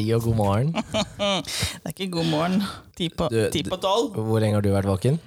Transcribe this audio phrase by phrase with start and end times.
[0.00, 0.68] Hei og god morgen.
[1.84, 2.62] Det er ikke god morgen.
[2.96, 4.14] Ti på, Du- ti på tolv.
[4.16, 5.18] Hvor lenge har du vært våken?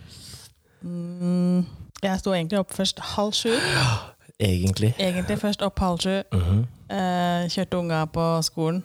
[2.03, 3.51] Jeg sto egentlig opp først halv sju.
[4.43, 4.89] Egentlig.
[4.99, 6.15] Egentlig først opp halv sju.
[6.33, 6.63] Mhm.
[6.89, 8.81] Eh, kjørte unga på skolen.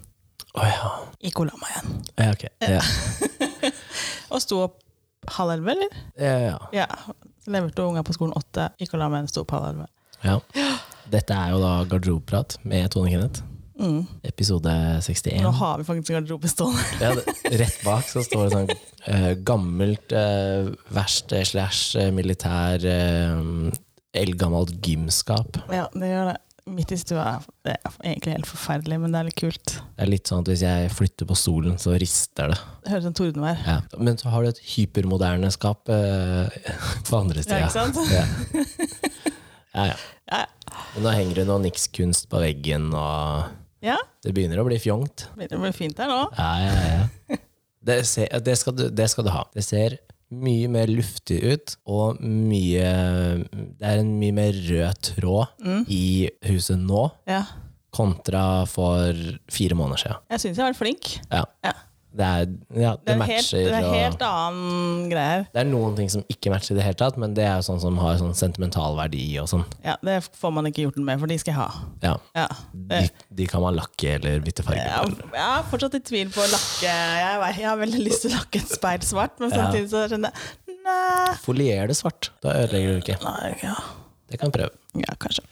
[0.55, 0.91] Oh, ja.
[1.25, 1.97] Ikke la meg igjen.
[2.21, 2.31] ja.
[2.37, 2.45] Ok.
[2.61, 3.73] Ja.
[4.35, 4.77] Og sto opp
[5.39, 5.99] halv elleve, eller?
[6.21, 6.59] Ja, ja.
[6.83, 6.87] Ja.
[7.49, 8.69] Leverte unga på skolen åtte.
[8.79, 9.89] Ikke la meg igjen, sto opp halv elleve.
[10.23, 10.37] ja.
[11.09, 13.41] Dette er jo da garderobeprat med Tone Kenneth.
[13.79, 14.07] Mm.
[14.23, 15.43] Episode 61.
[15.43, 16.83] Nå har vi faktisk garderobe stående.
[17.05, 17.13] Ja,
[17.63, 20.73] rett bak så står det sånn uh, gammelt uh,
[21.47, 23.71] slash eh, militær uh,
[24.19, 25.61] eldgammelt gymskap.
[25.71, 26.37] Ja, det gjør det.
[26.69, 27.39] Midt i stua.
[27.65, 29.77] Det er egentlig helt forferdelig, men det er litt kult.
[29.79, 32.59] Det er litt sånn at hvis jeg flytter på stolen, så rister det.
[32.85, 33.63] Det høres som tordenvær.
[33.65, 33.79] Ja.
[33.97, 36.51] Men så har du et hypermoderne skap uh,
[37.09, 38.03] på andre Ja, ikke sant?
[38.13, 38.27] Ja.
[39.79, 39.97] ja, ja.
[40.29, 40.45] Ja.
[40.93, 43.49] Men nå henger det noe nikskunst på veggen, og
[43.85, 43.97] ja.
[44.25, 45.29] det begynner å bli fjongt.
[45.39, 46.21] Det bli fint her nå.
[46.39, 47.39] Ja, ja, ja.
[47.89, 49.45] Det, ser, det, skal du, det skal du ha.
[49.55, 49.95] Det ser
[50.35, 52.89] mye mer luftig ut, og mye
[53.79, 57.45] Det er en mye mer rød tråd i huset nå Ja.
[57.95, 59.17] kontra for
[59.49, 60.21] fire måneder siden.
[60.35, 61.09] Jeg syns jeg har vært flink.
[61.31, 61.45] Ja.
[61.65, 61.73] Ja.
[62.09, 62.47] Det, er,
[62.81, 65.43] ja, det, Det er, matcher helt, det er og helt annen greier.
[65.53, 67.67] Det er noen ting som ikke matcher i det hele tatt, men det er jo
[67.69, 69.65] sånn som har sånn sentimental verdi og sånn.
[69.85, 71.69] Ja, Det får man ikke gjort noe med, for de skal jeg ha.
[72.07, 72.15] Ja.
[72.41, 72.47] Ja.
[72.73, 73.03] De,
[73.43, 75.29] de kan man lakke eller bytte farge på.
[75.37, 78.33] jeg er fortsatt i tvil på å lakke Jeg, vet- jeg har veldig lyst til
[78.33, 81.35] å lakke et speil svart, men samtidig så skjønner jeg Nei.
[81.45, 82.31] Folier det svart.
[82.41, 83.19] Da ødelegger du ikke.
[83.27, 83.75] Nei ja.
[84.33, 84.73] Det kan prøve.
[84.97, 85.45] ja, kanskje.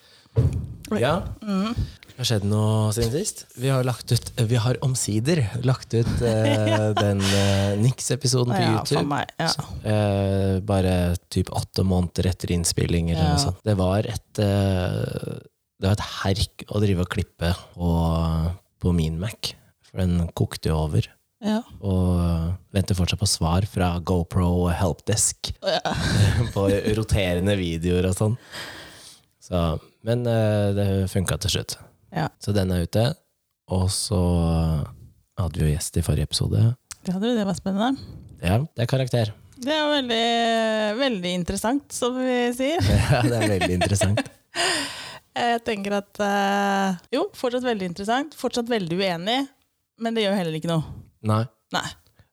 [0.97, 1.13] Ja.
[1.45, 1.75] Ja.
[2.17, 3.43] Det har skjedd noe siden sist.
[3.61, 8.71] Vi har lagt ut Vi har omsider lagt ut eh, den uh, Nix-episoden på Ja,
[8.79, 9.03] YouTube.
[9.03, 9.35] for meg.
[9.37, 9.51] Ja.
[9.93, 10.95] Eh, bare
[11.29, 13.11] typ åtte måneder etter innspilling.
[13.13, 13.35] Eller Ja.
[13.35, 13.61] noe sånt.
[13.69, 15.43] Det var et eh,
[15.77, 17.91] Det var et herk å drive og klippe på,
[18.81, 19.53] på min Mac.
[19.91, 21.11] For den kokte jo over.
[21.45, 21.59] Ja.
[21.85, 25.93] Og venter fortsatt på svar fra GoPro og Helpdesk Ja.
[26.57, 26.65] på
[26.97, 28.39] roterende videoer og sånn.
[29.45, 29.61] Så,
[30.09, 31.77] men eh, det funka til slutt.
[32.17, 32.29] Ja.
[32.43, 33.07] Så den er ute.
[33.77, 34.21] Og så
[35.37, 36.63] hadde vi jo gjest i forrige episode.
[37.05, 38.07] Det hadde du, det var spennende.
[38.41, 39.33] Ja, det er karakter.
[39.57, 42.83] Det er veldig, veldig interessant, som vi sier.
[43.13, 44.21] Ja, det er veldig interessant.
[45.37, 48.37] Jeg tenker at eh, Jo, fortsatt veldig interessant.
[48.39, 49.39] Fortsatt veldig uenig,
[50.01, 50.85] men det gjør heller ikke noe.
[51.29, 51.43] Nei.
[51.77, 51.87] Nei.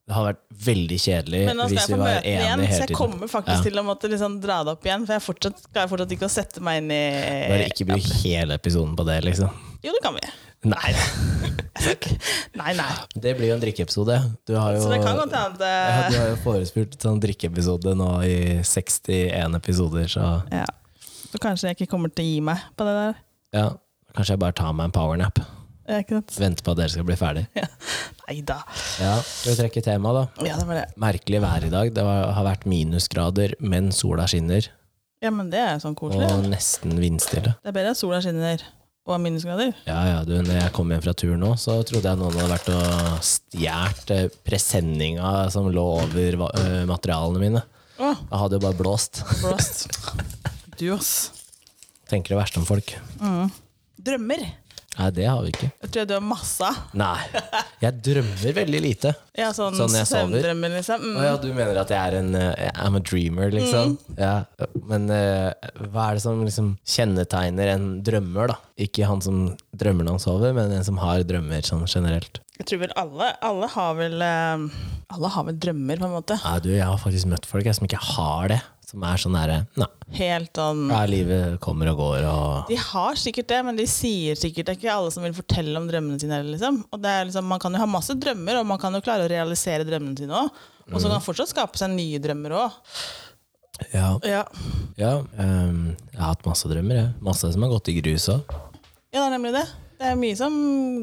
[0.04, 2.80] Det hadde vært veldig kjedelig Men nå skal hvis vi var enige igjen, enige så
[2.84, 3.64] jeg kommer faktisk Ja.
[3.70, 5.06] til å måtte liksom dra det opp igjen.
[5.08, 7.04] For jeg fortsatt, klarer fortsatt ikke å sette meg inn i
[7.54, 9.50] Bare ikke bruk hele episoden på det, liksom.
[9.84, 10.26] Jo, det kan vi.
[10.64, 10.92] Nei.
[12.60, 12.92] Nei, nei.
[13.16, 14.16] Det blir jo en drikkeepisode.
[14.48, 17.96] Du har jo, Så det kan godt hende ja, du har jo forespurt sånn drikkeepisode
[18.00, 20.66] nå i 61 episoder, så ja.
[21.34, 23.16] Så kanskje jeg ikke kommer til å gi meg på det der.
[23.58, 23.66] ja.
[24.14, 25.40] Kanskje jeg bare tar meg en powernap.
[25.90, 26.00] Ja?
[26.40, 27.44] Venter på at dere skal bli ferdig.
[28.24, 28.62] Nei da.
[29.04, 30.46] Ja, Skal vi trekke temaet, da?
[30.48, 30.86] Ja, det var det.
[31.04, 31.92] Merkelig vær i dag.
[31.96, 34.70] Det har vært minusgrader, men sola skinner.
[35.24, 36.30] Ja, men det er sånn koselig.
[36.32, 37.58] Og nesten vindstille.
[37.60, 38.64] Det er bedre at sola skinner
[39.04, 39.74] og har minusgrader.
[39.84, 42.54] Ja, ja, du, når jeg kom hjem fra tur nå, så trodde jeg noen hadde
[42.54, 47.64] vært og stjålet eh, presenninga som lå over eh, materialene mine.
[48.00, 48.22] Åh.
[48.30, 49.24] Jeg hadde jo bare blåst.
[49.44, 49.88] blåst.
[50.80, 51.30] Du, ass.
[52.10, 52.96] Tenker det verste om folk.
[54.04, 54.42] Drømmer.
[54.94, 55.68] Nei, det har vi ikke.
[55.82, 56.68] Jeg tror jeg du har masse.
[57.02, 57.16] Nei.
[57.82, 59.14] Jeg drømmer veldig lite.
[59.34, 60.46] Ja, sånn, Sånn jeg sover.
[60.54, 61.02] liksom.
[61.02, 61.18] Mm.
[61.26, 63.96] ja, du mener at jeg er en eh, I'm a dreamer, liksom?
[64.20, 64.36] Ja.
[64.86, 65.50] Men uh,
[65.90, 68.60] hva er det som liksom kjennetegner en drømmer, da?
[68.86, 69.42] Ikke han som
[69.74, 72.40] drømmer når han sover, men en som har drømmer sånn generelt.
[72.60, 74.68] Jeg tror vel alle, alle har vel eh,
[75.14, 76.38] Alle har vel drømmer, på en måte.
[76.46, 78.62] Nei, du, jeg har faktisk møtt folk jeg, som ikke har det.
[78.94, 83.18] Som er sånn derre Nei, Helt sånn ja, livet kommer og går, og De har
[83.18, 86.22] sikkert det, men de sier sikkert det er ikke alle som vil fortelle om drømmene
[86.22, 86.38] sine.
[86.52, 86.84] Liksom.
[86.94, 89.32] Og det liksom, man kan jo ha masse drømmer, og man kan jo klare å
[89.32, 90.64] realisere drømmene sine òg.
[90.92, 92.82] Og så kan man fortsatt skape seg nye drømmer òg.
[93.90, 94.10] Ja.
[94.22, 94.44] Ja.
[95.00, 97.14] ja um, jeg har hatt masse drømmer, jeg.
[97.26, 98.54] Masse som har gått i grus òg.
[99.10, 99.66] ja, det er nemlig det.
[100.04, 100.54] Det er mye som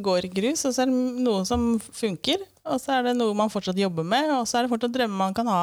[0.05, 2.43] går i grus, og så er det noe som funker.
[2.71, 5.23] Og så er det noe man fortsatt jobber med, og så er det fortsatt drømmer
[5.23, 5.63] man kan ha.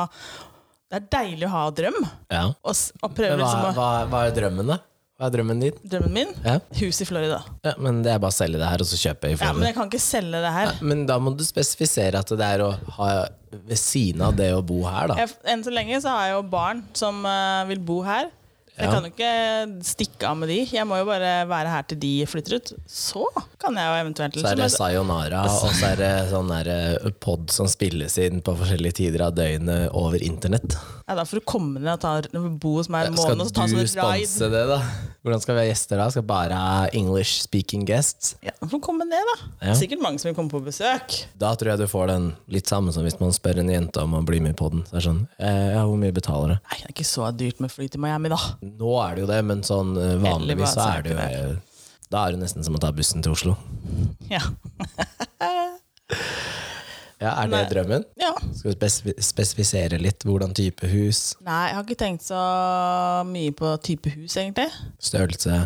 [0.87, 1.97] Det er deilig å ha drøm,
[2.31, 2.43] Ja.
[2.63, 4.77] og, og prøve hva, liksom å hva, hva er drømmen, da?
[5.17, 5.79] Hva er drømmen din?
[5.89, 6.31] Drømmen min?
[6.45, 6.59] Ja.
[6.77, 7.39] Hus i Florida.
[7.65, 9.47] ja, Men det er bare å selge det her, og så kjøpe i Ja, men
[9.49, 9.65] Florida.
[9.71, 10.71] jeg kan ikke selge det her.
[10.85, 12.69] Men da må du spesifisere at det er å
[12.99, 13.09] ha
[13.51, 15.15] ved siden av det å bo her, da.
[15.25, 18.29] Jeg, enn så lenge så har jeg jo barn som uh, vil bo her.
[18.77, 20.57] Jeg kan jo ikke stikke av med de.
[20.69, 22.71] Jeg må jo bare være her til de flytter ut.
[22.87, 23.23] Så
[23.57, 27.09] kan jeg jo eventuelt Så er det liksom- sayonara, og så er det sånn der
[27.19, 30.75] pod som spilles inn på forskjellige tider av døgnet over internett.
[31.07, 32.21] ja, Da får du komme ned og ta,
[32.59, 33.87] bo hos meg en måned og ta sånn ride.
[33.87, 34.79] Skal du sponse det, da?
[35.25, 36.09] Hvordan skal vi ha gjester da?
[36.09, 38.35] Skal bare ha English speaking guests?
[38.43, 39.67] Ja, da får du komme ned, da.
[39.67, 39.73] Ja.
[39.73, 41.25] Sikkert mange som vil komme på besøk.
[41.37, 44.13] Da tror jeg du får den litt samme som hvis man spør en jente om
[44.13, 44.85] å bli med i poden.
[44.87, 46.53] Så er det sånn, eh, ja, hvor mye betaler du?
[46.69, 48.37] Nei, det er ikke så dyrt med fly til Miami, da.
[48.77, 51.55] Nå er det jo det, men sånn eh, vanligvis så er det jo eh,
[52.11, 53.57] Da er det nesten som å ta bussen til Oslo.
[54.31, 54.43] Ja.
[57.17, 57.69] Ja, Er det Nei.
[57.71, 58.03] drømmen?
[58.21, 58.29] ja.
[58.53, 62.41] Skal vi spesif spesifisere litt hvordan type hus, Nei, jeg har ikke tenkt så
[63.25, 64.67] mye på type hus, egentlig.
[65.01, 65.57] størrelse?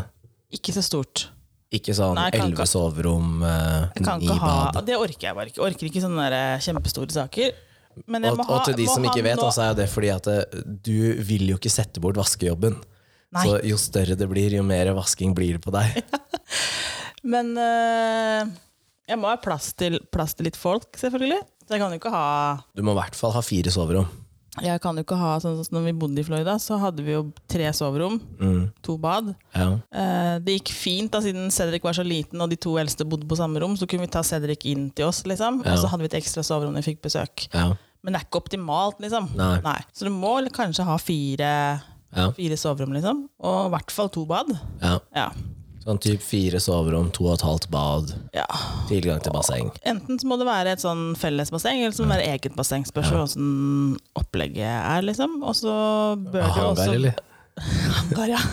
[0.55, 1.25] Ikke så stort.
[1.71, 4.85] Ikke sånn elleve soverom, eh, ni ha, bad.
[4.87, 5.61] Det orker jeg bare ikke.
[5.67, 7.51] Orker ikke sånne der kjempestore saker.
[8.07, 11.19] Og, ha, og til de som ikke vet, så også er det fordi at du
[11.27, 12.77] vil jo ikke sette bort vaskejobben.
[13.31, 13.45] Nei.
[13.47, 16.01] Så jo større det blir, jo mer vasking blir det på deg.
[17.33, 18.49] Men eh,
[19.11, 21.39] jeg må ha plass til, plass til litt folk, selvfølgelig.
[21.67, 22.25] Så jeg kan jo ikke ha
[22.75, 24.09] Du må i hvert fall ha fire soverom.
[24.59, 27.13] Jeg kan jo ikke ha sånn som når vi bodde i Florida, så hadde vi
[27.13, 28.65] jo tre soverom, Mm.
[28.83, 29.29] to bad.
[29.55, 29.69] Ja.
[29.95, 33.29] Eh, det gikk fint da, siden Cedric var så liten og de to eldste bodde
[33.29, 33.77] på samme rom.
[33.79, 35.61] Så kunne vi ta Cedric inn til oss, liksom.
[35.63, 35.71] Ja.
[35.77, 37.47] og så hadde vi et ekstra soverom når vi fikk besøk.
[37.55, 37.69] Ja.
[38.03, 39.29] Men det er ikke optimalt, liksom.
[39.39, 39.77] Nei.
[39.93, 41.53] Så du må kanskje ha fire,
[42.15, 42.29] Ja.
[42.35, 43.25] fire soverom, liksom.
[43.39, 44.53] Og i hvert fall to bad.
[44.83, 44.99] ja.
[45.15, 45.31] Ja.
[45.81, 48.45] Sånn type fire soverom, to og et halvt bad, ja.
[48.85, 49.71] tilgang til basseng.
[49.89, 52.85] Enten så må det være et sånn fellesbasseng, eller så må det være eget basseng.
[52.85, 53.17] Spørs ja.
[53.17, 55.39] hvordan opplegget er, liksom.
[55.41, 55.73] Og så
[56.21, 57.17] bør det jo Hangar, også eller?
[57.97, 58.43] Hangar, ja.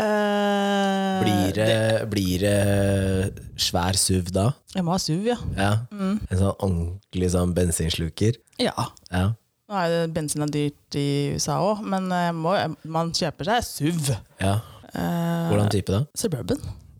[0.00, 1.76] uh, Blir det,
[2.08, 4.48] blir det svær SUV da?
[4.72, 5.38] Jeg må ha SUV, ja.
[5.60, 5.70] Ja.
[5.92, 6.16] Mm.
[6.24, 8.40] En sånn ordentlig sånn bensinsluker?
[8.56, 8.88] Ja.
[9.12, 9.26] Ja.
[9.72, 12.50] Nå er jo bensin er dyrt i USA òg, men jeg må,
[12.92, 14.10] man kjøper seg SUV.
[14.42, 14.58] ja.
[14.92, 16.02] Eh, Hvordan type da?
[16.20, 16.58] Suburban.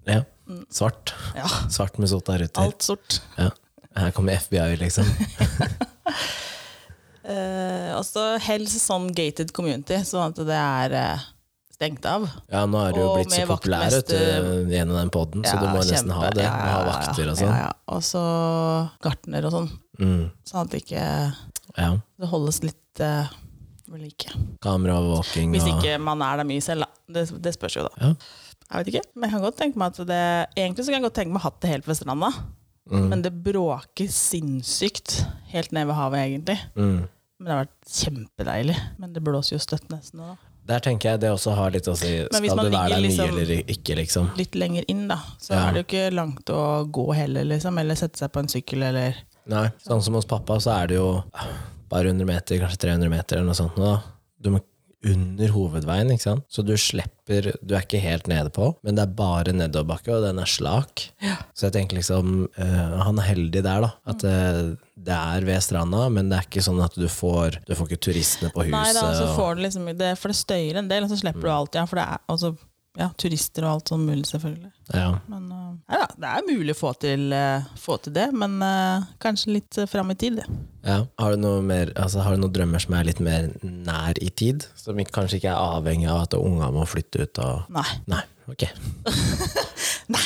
[0.08, 0.22] Ja.
[0.72, 1.12] Svart.
[1.36, 1.44] Ja.
[1.68, 2.62] Svart med sota ruter.
[2.64, 3.18] Alt sort.
[3.36, 3.50] Ja.
[3.98, 5.04] Her kommer FBI, liksom.
[7.28, 11.28] uh, også helst sånn gated community, sånn at det er eh,
[11.82, 12.24] stengt av.
[12.52, 13.98] Ja, nå er du jo Og blitt så populære
[14.70, 16.18] gjennom den poden, så du må nesten kjempe.
[16.22, 16.44] ha det.
[16.46, 17.50] Ja, ja, ha ja, ja, vakter og sånn.
[17.50, 17.72] Ja, ja.
[17.96, 18.22] Og så
[19.02, 20.30] gartner og sånn, Mm.
[20.48, 21.34] sånn at det ikke
[21.78, 21.90] Ja.
[22.18, 23.26] det holdes litt uh,
[23.90, 24.30] ved like.
[24.64, 26.88] Kameraovervåking Hvis ikke man er der mye selv, da.
[27.12, 27.92] Det, det spørs jo, da.
[28.00, 28.14] Ja.
[28.72, 31.04] Jeg vet ikke, men jeg kan godt tenke meg at det Egentlig så kan jeg
[31.10, 32.30] godt tenke meg å ha det helt ved stranda.
[32.90, 33.08] Mm.
[33.10, 36.58] Men det bråker sinnssykt helt ned ved havet, egentlig.
[36.74, 37.08] mm.
[37.38, 38.76] Men det har vært kjempedeilig.
[39.02, 40.36] Men det blåser jo støtt nesten nå.
[40.64, 42.12] Der tenker jeg det også har litt å si.
[42.30, 44.28] Skal du være der mye liksom- eller ikke, liksom?
[44.38, 45.16] Litt lenger inn, da.
[45.40, 45.68] Så Ja.
[45.68, 47.78] er det jo ikke langt å gå heller, liksom.
[47.80, 49.14] Eller sette seg på en sykkel, eller
[49.46, 51.24] Nei, sånn som hos pappa, så er det jo
[51.88, 53.74] bare 100 meter, kanskje 300 meter eller noe sånt.
[53.76, 54.02] Da.
[54.40, 54.60] Du må
[55.08, 56.44] under hovedveien, ikke sant?
[56.52, 60.26] Så du slipper Du er ikke helt nede på, men det er bare nedoverbakke, og
[60.26, 61.04] den er slak.
[61.54, 63.92] Så jeg tenker liksom uh, Han er heldig der, da.
[64.10, 67.74] At uh, det er ved stranda, men det er ikke sånn at du får Du
[67.78, 68.76] får ikke turistene på huset.
[68.76, 71.48] Nei da, så får du liksom det, For det støyer en del, og så slipper
[71.48, 71.86] du alt, ja.
[71.88, 72.54] For det er altså
[72.98, 74.70] ja, turister og alt sånn mulig, selvfølgelig.
[74.92, 75.06] ja.
[75.30, 79.06] Men uh, ja, det er mulig å få til, uh, få til det, men uh,
[79.22, 80.42] kanskje litt uh, fram i tid.
[80.42, 80.60] det.
[80.84, 80.98] Ja.
[81.22, 84.66] Har, du mer, altså, har du noen drømmer som er litt mer nær i tid?
[84.76, 87.42] Som kanskje ikke er avhengig av at unga må flytte ut?
[87.42, 87.72] Og...
[87.72, 87.88] Nei.
[88.12, 88.22] Nei,
[88.52, 88.68] ok.
[90.12, 90.24] Nei,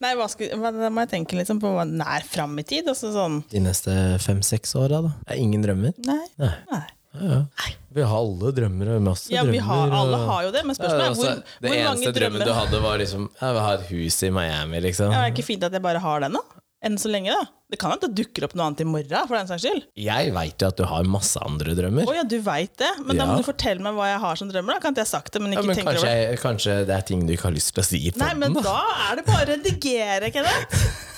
[0.00, 2.88] Nei hva skal, hva, da må jeg tenke liksom på nær fram i tid.
[2.90, 3.92] Altså sånn De neste
[4.24, 5.12] fem-seks åra, da?
[5.28, 5.94] Er ingen drømmer?
[6.08, 6.24] Nei.
[6.40, 6.56] Nei.
[6.72, 6.86] nei.
[7.14, 7.72] Ja, ja.
[7.90, 9.66] Vi har alle drømmer og masse Ja, vi drømmer.
[9.66, 12.52] har, alle har jo det, men spørsmålet er altså, hvor, det hvor eneste drømmen du
[12.54, 15.10] hadde, var liksom Jeg vil ha et hus i Miami, liksom.
[15.16, 16.44] ja, Er ikke fint at jeg bare har den, da?
[16.86, 17.42] Enn så lenge, da.
[17.68, 19.82] Det kan hende det dukker opp noe annet i morgen, for den saks skyld.
[20.00, 22.06] Jeg veit jo at du har masse andre drømmer.
[22.08, 24.48] Å ja, du veit det, men da må du fortelle meg hva jeg har som
[24.48, 24.78] drømmer.
[24.78, 26.24] da Kan ikke jeg sagt det, men Ja, men tenker kanskje, over det?
[26.30, 28.64] jeg, kanskje det er ting du ikke har lyst til å si Nei, men podden,
[28.64, 28.80] da.
[28.80, 30.88] da er det bare å redigere, Kenneth.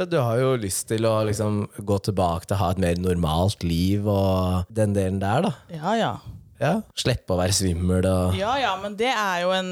[0.00, 2.96] Ja, du har jo lyst til å liksom gå tilbake til å ha et mer
[3.04, 5.50] normalt liv og den delen der, da.
[5.76, 6.12] Ja, ja.
[6.60, 6.70] Ja.
[6.96, 9.70] Slippe å være svimmel og Ja, ja, men det er jo en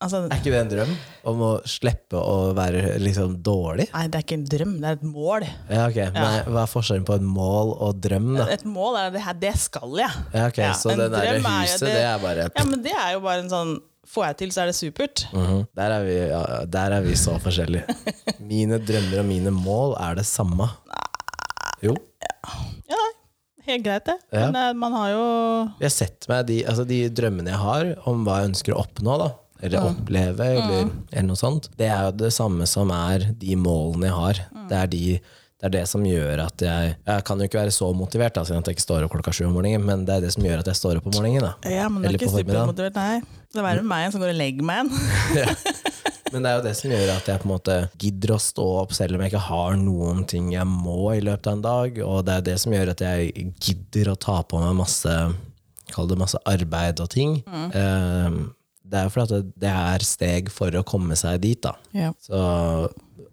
[0.00, 0.90] Altså, Er ikke det en drøm?
[1.28, 3.86] Om å slippe å være liksom dårlig?
[3.92, 5.44] nei, det er ikke en drøm, det er et mål.
[5.68, 5.98] Ja, ok.
[6.14, 8.46] Men hva er forskjellen på et mål og drøm, da?
[8.56, 10.22] Et mål er det her, det skal jeg.
[10.32, 12.48] Ja, ok, Ja, Så en det der drøm er jo huset, det- det er bare
[12.56, 13.74] Ja, men det er jo bare en sånn
[14.08, 15.24] Får jeg til, så er det supert.
[15.32, 15.64] Mhm.
[15.76, 17.84] der, er vi, ja, der er vi så forskjellige.
[18.50, 20.66] Mine drømmer og mine mål er det samme.
[21.84, 21.94] Jo.
[22.90, 23.02] Ja,
[23.68, 24.16] helt greit, det.
[24.32, 24.48] Ja.
[24.48, 25.22] Men eh, man har jo
[25.80, 28.82] Jeg har sett meg de, altså de drømmene jeg har om hva jeg ønsker å
[28.82, 29.30] oppnå, da.
[29.60, 31.68] Eller oppleve, eller, eller noe sånt.
[31.76, 34.42] Det er jo det samme som er de målene jeg har.
[34.70, 35.04] Det er de
[35.60, 38.46] det er det som gjør at jeg Jeg kan jo ikke være så motivert da,
[38.48, 40.62] siden jeg ikke står opp klokka sju om morgenen, men det er det som gjør
[40.62, 41.44] at jeg står opp om morgenen.
[41.44, 41.52] da.
[41.68, 43.20] Ja, men du er Eller ikke supermotivert, nei.
[43.50, 44.90] Det er verre med meg som går og legger meg
[45.34, 45.78] igjen.
[46.32, 48.66] Men det er jo det som gjør at jeg på en måte gidder å stå
[48.84, 51.98] opp selv om jeg ikke har noen ting jeg må i løpet av en dag,
[52.06, 55.16] og det er det som gjør at jeg gidder å ta på meg masse
[55.90, 57.32] Kall det masse arbeid og ting.
[57.50, 58.52] Mm.
[58.86, 61.72] det er fordi det er steg for å komme seg dit, da.
[61.90, 62.12] Ja.
[62.22, 62.38] Så,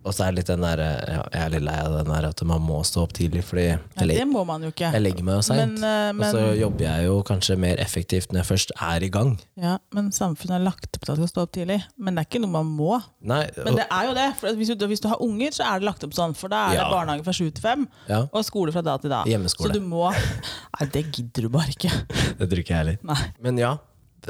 [0.06, 2.28] og så er det litt den der ja, Jeg er litt lei av den der
[2.30, 3.66] at man må stå opp tidlig, fordi
[3.98, 4.92] Nei, det må man jo ikke.
[4.94, 5.80] jeg legger meg jo seint.
[5.82, 9.10] Men, men, Og så jobber jeg jo kanskje mer effektivt når jeg først er i
[9.14, 9.34] gang.
[9.60, 11.80] ja, men samfunnet har lagt opp til at du skal stå opp tidlig.
[11.98, 13.02] Men det er ikke noe man må.
[13.20, 14.30] Nei, Men det er jo det.
[14.40, 16.38] For hvis, du, hvis du har unger, så er det lagt opp sånn.
[16.38, 19.12] For da er det barnehage fra sju til fem, ja, og skole fra da til
[19.12, 19.24] da.
[19.28, 19.74] Hjemmeskole.
[19.74, 21.92] Så du må Nei, det gidder du bare ikke.
[22.40, 23.24] det tror ikke jeg heller.
[23.44, 23.76] Men ja,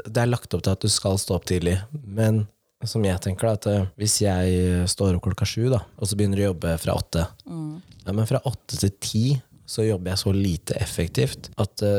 [0.04, 1.78] det er lagt opp til at du skal stå opp tidlig.
[1.92, 2.46] Men
[2.86, 6.18] som jeg tenker da, at eh, hvis jeg står opp klokka sju, da, og så
[6.18, 9.24] begynner å jobbe fra åtte ja, Men fra åtte til ti
[9.68, 11.98] så jobber jeg så lite effektivt at uh,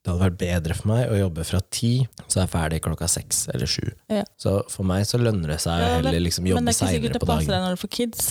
[0.00, 1.90] det hadde vært bedre for meg å jobbe fra ti,
[2.24, 3.90] så er jeg ferdig klokka seks eller sju.
[4.08, 4.22] Ja.
[4.40, 6.94] Så for meg så lønner det seg Ja, det- heller liksom men det er ikke
[6.94, 8.30] sikkert det passer deg når du får kids.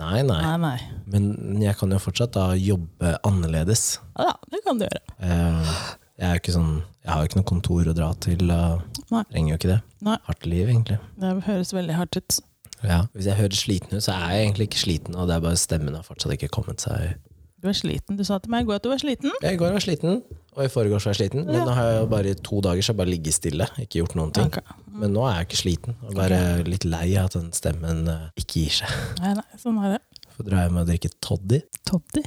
[0.00, 0.38] Nei, nei.
[0.40, 0.78] Nei, nei.
[1.12, 3.98] Men jeg kan jo fortsatt da jobbe annerledes.
[4.16, 5.02] Ja det kan du gjøre.
[5.20, 5.74] Eh,
[6.20, 8.42] Jeg sånn Jeg har jo ikke noe kontor å dra til.
[8.44, 9.22] Nei.
[9.32, 9.80] Trenger jo ikke det.
[10.04, 10.18] Nei.
[10.26, 10.98] Hardt liv, egentlig.
[11.16, 12.40] Det høres veldig hardt ut.
[12.84, 13.00] Ja.
[13.16, 15.60] Hvis jeg høres sliten ut, så er jeg egentlig ikke sliten, og det er bare
[15.60, 17.16] stemmen har fortsatt ikke kommet seg
[17.60, 18.16] Du er sliten.
[18.16, 19.32] Du sa til meg i går at du var sliten.
[19.44, 20.22] Ja, I går var jeg sliten,
[20.56, 21.44] og i forgårs var jeg sliten.
[21.44, 21.64] Men Ja.
[21.68, 24.32] nå har jeg bare i to dager så jeg bare ligget stille, ikke gjort noen
[24.32, 24.46] ting.
[24.48, 24.62] Ok.
[25.00, 28.30] Men nå er jeg ikke sliten, og bare litt lei av at den stemmen eh,
[28.40, 28.88] ikke gir seg.
[29.20, 30.00] Nei, nei, sånn er det.
[30.40, 31.60] Drar jeg med å drikke toddy.
[31.84, 32.22] Toddy.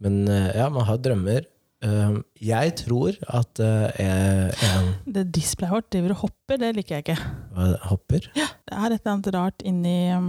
[0.00, 1.44] Men eh, ja, man har drømmer.
[1.82, 6.98] Eh, Jeg tror at eh, jeg, en Det displayet vårt driver og hopper, det liker
[7.00, 7.16] jeg ikke.
[7.56, 8.28] hva, hopper.
[8.36, 8.44] Det
[8.76, 10.28] er et eller annet rart inni um,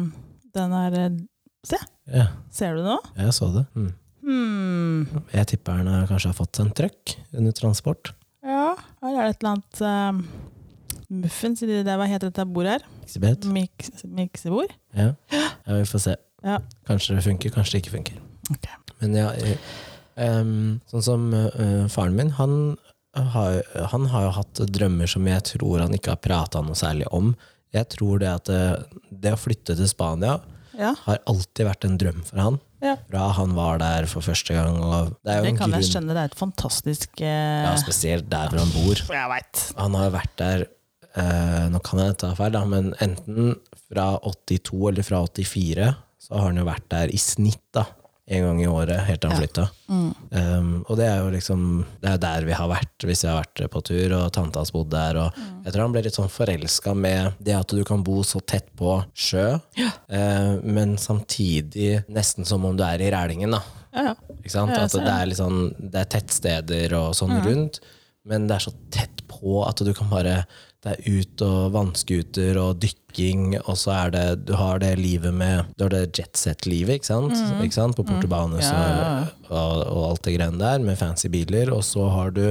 [0.55, 1.19] den der eh,
[1.63, 1.77] Se,
[2.11, 2.97] Ja, ser du det nå?
[3.15, 3.65] jeg så det.
[3.77, 3.91] Mm.
[4.23, 5.21] Hmm.
[5.33, 8.11] Jeg tipper den kanskje har fått en trøkk under transport.
[8.43, 10.25] Ja, her er det et eller annet um,
[11.23, 12.85] muffens i det der, hva heter dette bordet her?
[13.03, 13.47] Miksebord.
[13.53, 14.73] Mix, miksebord?
[14.97, 15.13] Ja.
[15.31, 16.15] ja, vi får se.
[16.43, 16.57] Ja.
[16.89, 18.19] Kanskje det funker, kanskje det ikke funker.
[18.51, 18.67] Ok.
[18.99, 19.57] Men ja, eh,
[20.15, 22.75] em, sånn som uh, faren min, han
[23.13, 27.05] har, han har jo hatt drømmer som jeg tror han ikke har prata noe særlig
[27.13, 27.33] om.
[27.73, 30.37] Jeg tror det at eh, det å flytte til Spania
[30.77, 32.59] Ja, har alltid vært en drøm for han.
[32.83, 32.97] Ja.
[33.07, 34.77] Fra han var der for første gang.
[35.23, 36.13] Det det en kan jeg skjønne.
[36.13, 39.03] Det er et fantastisk ja, eh, spesielt der hvor han bor.
[39.79, 40.65] Han har vært der
[41.17, 43.53] uh, Nå kan jeg ta feil, da, men enten
[43.87, 45.93] fra 82 eller fra 84
[46.23, 47.85] så har han jo vært der i snitt da,
[48.31, 49.41] en gang i året, helt til han Ja.
[49.43, 49.63] flytta.
[50.31, 53.43] Um, og det er jo liksom Det er der vi har vært hvis vi har
[53.43, 55.17] vært på tur, og tante hans bodde der.
[55.19, 55.33] Og
[55.65, 58.69] jeg tror han ble litt sånn forelska med det at du kan bo så tett
[58.79, 59.59] på sjø,
[60.09, 63.61] eh, men samtidig nesten som om du er i Rælingen, da.
[63.93, 64.15] Ja, ja.
[64.39, 64.71] Ikke sant?
[64.71, 67.79] At det er, sånn, det er tettsteder og sånn rundt,
[68.25, 70.45] men det er så tett på at du kan bare
[70.83, 75.31] Det er ut og vannskuter og dykking, og så er det Du har det livet
[75.31, 77.35] med Du har det jetset-livet, ikke sant?
[77.63, 77.95] Ikke sant?
[77.95, 78.63] På portobane mm.
[78.65, 82.45] ja, og, og, og alt det greiene der, med fancy biler, og så har du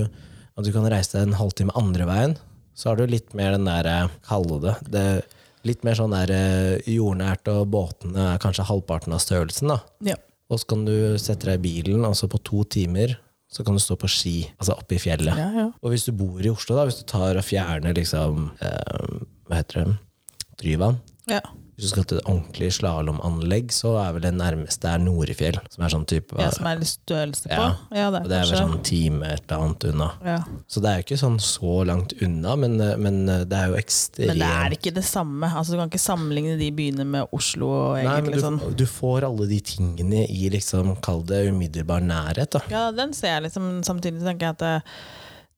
[0.52, 2.34] at du kan reise deg en halvtime andre veien.
[2.76, 5.06] Så har du litt mer den der eh, Kalle det, det
[5.62, 9.70] Litt mer sånn der eh, jordnært, og båtene er kanskje halvparten av størrelsen.
[9.70, 9.76] da
[10.10, 10.16] ja.
[10.50, 13.14] og så kan du sette deg i bilen, altså på to timer
[13.52, 15.36] så kan du stå på ski, altså oppe i fjellet.
[15.36, 15.66] ja, ja.
[15.82, 19.18] Og hvis du bor i Oslo, da, hvis du tar og fjerner liksom eh,
[19.48, 19.98] Hva heter det?
[20.62, 21.00] Tryvann.
[21.28, 21.42] ja.
[21.72, 25.56] Hvis du skal til et ordentlig slalåmanlegg, så er vel det nærmeste er Norefjell.
[25.72, 27.56] Som er sånn type ja som er litt størrelse på.
[27.56, 27.70] Ja.
[27.96, 30.08] Ja, det er det er vel sånn time et eller annet unna.
[30.28, 30.36] ja.
[30.68, 33.78] Så det er jo ikke sånn så langt unna, men, eh, men det er jo
[33.80, 35.48] ekstremt Men det er ikke det samme.
[35.48, 37.70] Altså, du kan ikke sammenligne de byene med Oslo.
[37.72, 38.60] og Nei, men du, sånn.
[38.76, 42.52] du får alle de tingene i liksom, kall det umiddelbar nærhet.
[42.58, 42.62] da.
[42.72, 43.72] Ja, den ser jeg liksom.
[43.88, 44.76] Samtidig tenker jeg at det,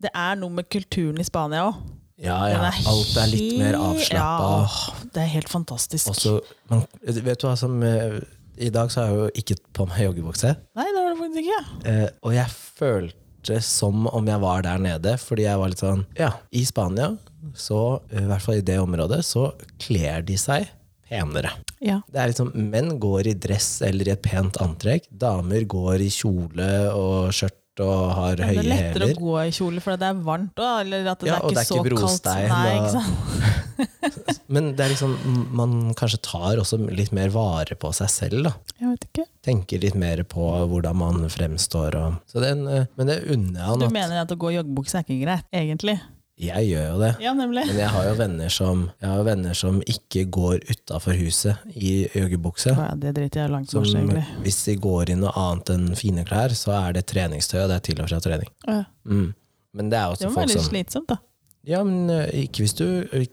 [0.06, 1.82] det er noe med kulturen i Spania òg.
[2.22, 2.60] Ja, ja.
[2.86, 4.52] Alt er litt mer avslappa.
[4.62, 6.12] Ja, det er helt fantastisk.
[6.12, 6.36] Også,
[6.70, 8.20] man, vet du hva som eh,
[8.62, 10.54] I dag så har jeg jo ikke på meg joggebukse.
[10.78, 11.90] Nei, det var det faktisk ikke.
[11.90, 16.06] Eh, og jeg følte som om jeg var der nede, fordi jeg var litt sånn
[16.16, 17.10] Ja, i Spania,
[17.58, 19.50] så i hvert fall i det området, så
[19.82, 20.70] kler de seg
[21.10, 21.50] penere.
[21.84, 21.98] Ja.
[22.08, 25.10] Det er liksom, Menn går i dress eller i et pent antrekk.
[25.10, 29.16] Damer går i kjole og skjørt og har Det er lettere hæler.
[29.18, 30.80] å gå i kjole fordi det er varmt òg.
[30.84, 32.24] Eller at det Ja, er ikke det er så ikke kaldt.
[32.52, 34.40] Nei, ikke?
[34.54, 35.14] Men det er liksom,
[35.56, 38.44] man kanskje tar også litt mer vare på seg selv.
[38.44, 38.52] da.
[38.80, 39.24] Jeg vet ikke.
[39.44, 41.96] tenker litt mer på hvordan man fremstår.
[42.00, 43.78] Og, så den, eh, men det unner jeg han.
[43.80, 45.98] Du mener at å gå i joggebukse er ikke greit, egentlig?
[46.40, 47.10] Jeg gjør jo det.
[47.22, 47.62] Ja, nemlig.
[47.68, 51.92] Men jeg har jo venner som, jeg har venner som ikke går utafor huset i
[52.10, 52.72] joggebukse.
[52.74, 54.24] Ja, det driter jeg langt Som, bort, egentlig.
[54.42, 57.76] hvis de går i noe annet enn fine klær, så er det treningstøy, og det
[57.78, 58.50] er til og fra trening.
[58.66, 58.80] Ja.
[59.06, 59.30] Mm.
[59.78, 61.20] Men det er Det også må folk være litt som slitsomt, da.
[61.64, 62.84] Ja, men ikke hvis, du,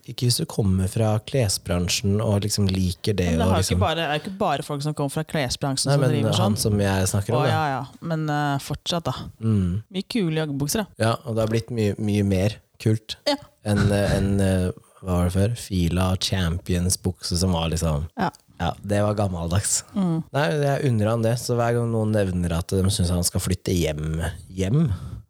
[0.08, 3.26] ikke hvis du kommer fra klesbransjen og liksom liker det.
[3.34, 6.06] Men det liksom, ikke bare, er ikke bare folk som kommer fra klesbransjen Nei, som
[6.06, 6.62] men driver han sånn.
[6.72, 7.50] som jeg snakker om, da.
[7.52, 7.82] ja, ja.
[8.14, 9.18] Men uh, fortsatt, da.
[9.44, 9.82] Mm.
[9.92, 11.04] Mye kule joggebukser, da.
[11.10, 13.38] Ja, og det har blitt mye, mye mer kult Ja.
[13.66, 14.72] enn en, eh,
[15.02, 15.54] hva var det før?
[15.58, 18.32] Fila Champions-bukse som var liksom Ja.
[18.62, 19.80] Ja, det var gammeldags.
[19.98, 20.20] Mm.
[20.36, 23.42] Nei, jeg unner han det, så hver gang noen nevner at de syns han skal
[23.42, 24.22] flytte hjem
[24.54, 24.84] hjem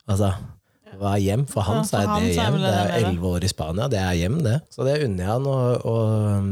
[0.09, 0.33] Altså,
[0.99, 1.45] hva er hjem?
[1.47, 2.57] For han Ja, så er for han det hjem.
[2.59, 4.57] Det er elleve år i Spania, det er hjem, det.
[4.75, 5.47] Så det unner jeg han.
[5.47, 6.49] Og, og um,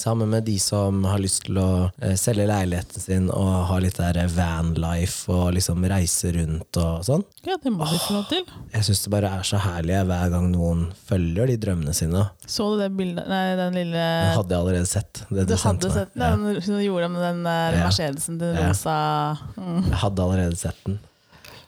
[0.00, 1.68] sammen med de som har lyst til å
[2.02, 7.24] eh, selge leiligheten sin og ha litt der vanlife og liksom reise rundt og sånn.
[7.46, 8.44] ja, det må du få lov til.
[8.74, 12.26] Jeg syns det bare er så herlig hver gang noen følger de drømmene sine.
[12.46, 15.24] Så du det bildet Nei, den lille Den hadde jeg allerede sett.
[15.30, 16.60] Det Du du hadde sett den, Ja.
[16.66, 17.84] hun gjorde med den eh, Ja.
[17.86, 18.68] Mercedesen til Ja.
[18.68, 19.84] rosa mm.
[19.90, 20.98] Jeg hadde allerede sett den.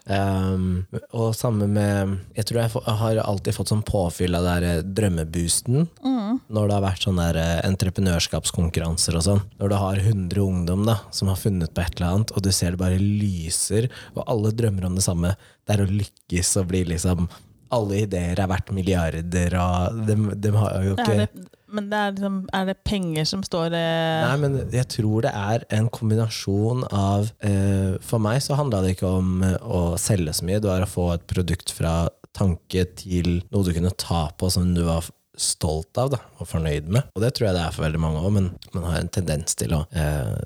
[0.06, 0.84] Um,
[1.18, 4.84] og samme med Jeg tror jeg, får, jeg har alltid fått sånn påfyll av der
[4.86, 5.88] drømmeboosten.
[5.98, 6.36] drømmeboosten.
[6.52, 9.42] Når det har vært sånne der, eh, entreprenørskapskonkurranser og sånn.
[9.60, 12.52] Når du har 100 ungdom da som har funnet på et eller annet, og du
[12.52, 15.34] ser det bare lyser, og alle drømmer om det samme.
[15.66, 17.28] Det er å lykkes og bli liksom
[17.75, 22.00] Alle ideer er verdt milliarder, og de, de har jo ikke ja, det, Men det
[22.00, 25.90] er, liksom, er det penger som står eh, Nei, men jeg tror det er en
[25.92, 30.62] kombinasjon av eh, For meg så handla det ikke om eh, å selge så mye,
[30.62, 31.99] det var å få et produkt fra
[32.37, 35.06] tanke til noe du kunne ta på som du var
[35.37, 37.11] stolt av da, og fornøyd med.
[37.16, 39.56] Og det tror jeg det er for veldig mange òg, men man har en tendens
[39.59, 40.37] til å eh,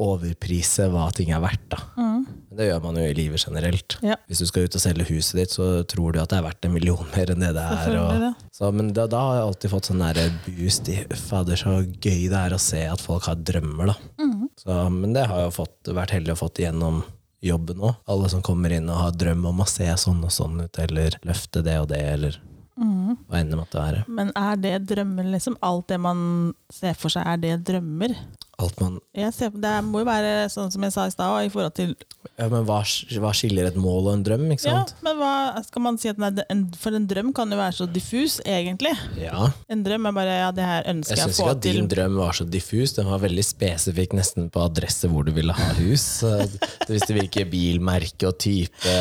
[0.00, 1.64] overprise hva ting er verdt.
[1.72, 1.78] da.
[1.96, 2.26] Men
[2.58, 3.96] Det gjør man jo i livet generelt.
[4.04, 4.16] Ja.
[4.28, 6.68] Hvis du skal ut og selge huset ditt, så tror du at det er verdt
[6.68, 7.96] en million mer enn det det er.
[8.02, 11.78] Og, så, men da, da har jeg alltid fått sånn der boost i Fader, så
[11.82, 13.98] gøy det er å se at folk har drømmer, da.
[14.22, 14.38] Mhm.
[14.62, 17.02] Så, men det har jeg fått, vært heldig å fått gjennom
[17.42, 17.96] jobben òg.
[18.06, 21.16] Alle som kommer inn og har drøm om å se sånn og sånn ut, eller
[21.26, 22.40] løfte det og det, eller
[22.72, 23.18] Mm.
[23.28, 24.04] hva enn det måtte være.
[24.08, 25.58] Men er det drømmer, liksom?
[25.62, 28.14] Alt det man ser for seg, er det drømmer?
[28.62, 31.50] Alt man Jeg ser, det må jo være sånn som jeg sa i stad, i
[31.52, 31.92] forhold til
[32.38, 32.78] ja, Men hva,
[33.22, 35.32] hva skiller et mål og en drøm, ikke Ja, men hva
[35.66, 38.94] skal man si at er, en, For en drøm kan jo være så diffus, egentlig.
[39.20, 39.50] Ja.
[39.72, 41.62] En drøm er bare ja, det her ønsker Jeg jeg å syns få ikke at
[41.66, 41.80] til.
[41.82, 42.94] din drøm var så diffus.
[42.96, 46.06] Den var veldig spesifikk, nesten på adresse hvor du ville ha hus.
[46.88, 48.96] Hvis det virker bilmerke og type.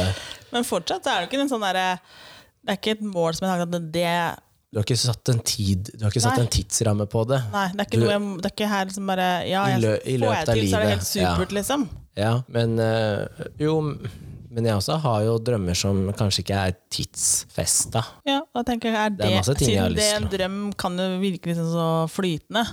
[0.52, 1.86] Men fortsatt er det ikke en sånn derre
[2.62, 4.10] Det er ikke et mål som jeg har sagt at det
[4.72, 7.42] Du har ikke satt en tid Du har ikke satt en tidsramme på det.
[7.52, 9.82] Nei, det er ikke Du- noe jeg, det er ikke her liksom bare Ja, jeg,
[9.84, 11.56] lø- får jeg til, så er det helt livet, ja.
[11.60, 11.90] liksom.
[12.18, 13.28] Ja, men øh,
[13.60, 13.74] Jo,
[14.52, 18.02] men jeg også har jo drømmer som kanskje ikke er tidsfesta.
[18.28, 21.86] Ja, da tenker jeg, det, har Siden det en drøm kan jo virke liksom så
[22.12, 22.66] flytende.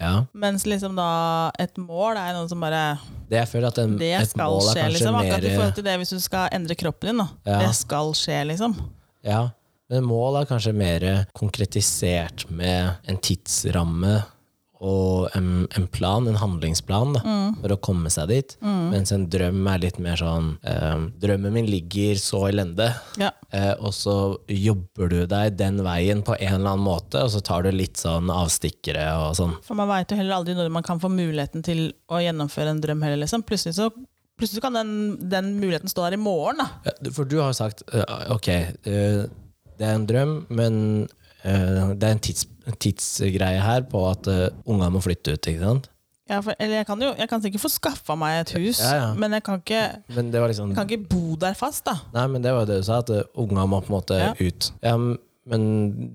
[0.00, 0.26] Ja.
[0.36, 2.98] Mens liksom da et mål er noe som bare
[3.30, 5.14] Det jeg føler at en, Det et skal mål er skje, kanskje liksom.
[5.22, 7.22] Akkurat i forhold til det hvis du skal endre kroppen din.
[7.22, 7.28] Da.
[7.48, 7.58] Ja.
[7.64, 8.76] Det skal skje, liksom.
[9.24, 9.46] Ja,
[9.90, 11.04] men mål er kanskje mer
[11.36, 14.24] konkretisert med en tidsramme
[14.76, 17.54] og en, en plan, en handlingsplan, da, Mm.
[17.62, 18.56] for å komme seg dit.
[18.60, 23.30] Mens en drøm er litt mer sånn eh, Drømmen min ligger så i lende, Ja.
[23.56, 27.40] eh, og så jobber du deg den veien på en eller annen måte, og så
[27.42, 29.56] tar du litt sånn avstikkere og sånn.
[29.64, 32.80] For man veit jo heller aldri når man kan få muligheten til å gjennomføre en
[32.84, 33.46] drøm heller, liksom.
[33.48, 33.90] Plutselig så
[34.36, 34.90] Plutselig kan den,
[35.32, 36.66] den muligheten stå der i morgen, da.
[37.16, 38.48] For du har jo sagt eh, ok,
[38.84, 39.22] eh,
[39.78, 40.78] det er en drøm, men
[41.44, 42.46] uh, det er en tids,
[42.82, 45.90] tidsgreie her på at uh, unga må flytte ut, ikke sant?
[46.26, 48.94] Ja, for, eller jeg kan jo jeg kan sikkert få skaffa meg et hus, Ja,
[48.98, 49.10] ja.
[49.14, 49.82] men jeg kan, ikke,
[50.16, 51.94] Men det var liksom jeg kan ikke bo der fast, da.
[52.16, 54.18] Nei, men det var jo det du sa, at uh, unga må på en måte
[54.18, 54.32] Ja.
[54.40, 54.72] ut.
[54.82, 54.96] Ja,
[55.46, 55.62] men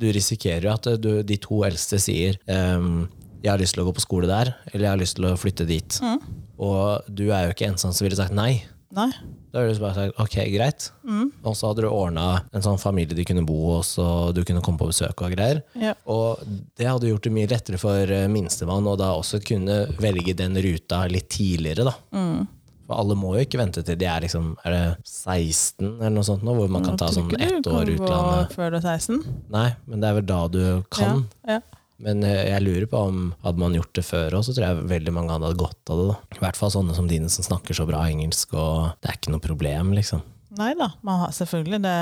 [0.01, 3.07] du risikerer jo at du, de to eldste sier um,
[3.41, 5.37] 'jeg har lyst til å gå på skole der', eller 'jeg har lyst til å
[5.39, 6.01] flytte dit'.
[6.03, 6.19] Mm.
[6.59, 8.65] Og du er jo ikke en sånn som ville sagt nei.
[8.95, 9.09] Nei.
[9.51, 10.91] Da hadde du bare sagt 'ok, greit'.
[11.03, 11.31] Mm.
[11.43, 14.61] Og så hadde du ordna en sånn familie de kunne bo hos, og du kunne
[14.63, 15.61] komme på besøk og greier.
[15.75, 15.93] Ja.
[16.05, 16.39] Og
[16.77, 20.55] det hadde gjort det mye lettere for uh, minstemann å da også kunne velge den
[20.55, 21.95] ruta litt tidligere, da.
[22.15, 22.47] Mm.
[22.87, 26.27] For alle må jo ikke vente til de er liksom Er det 16 eller noe
[26.27, 28.55] sånt nå, hvor man kan ta sånn ett år utlandet?
[28.57, 29.21] Før du er 16.
[29.53, 31.23] Nei, men det er vel da du kan.
[31.47, 31.59] Ja.
[31.59, 31.80] Ja.
[32.01, 34.89] Men eh, jeg lurer på om hadde man gjort det før òg, så tror jeg
[34.89, 36.09] veldig mange hadde hatt godt av det.
[36.11, 36.37] da.
[36.39, 39.33] I hvert fall sånne som dine som snakker så bra engelsk, og det er ikke
[39.35, 40.23] noe problem, liksom.
[40.57, 41.97] Nei da, man har selvfølgelig det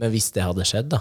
[0.00, 0.98] Men hvis det hadde skjedd, da,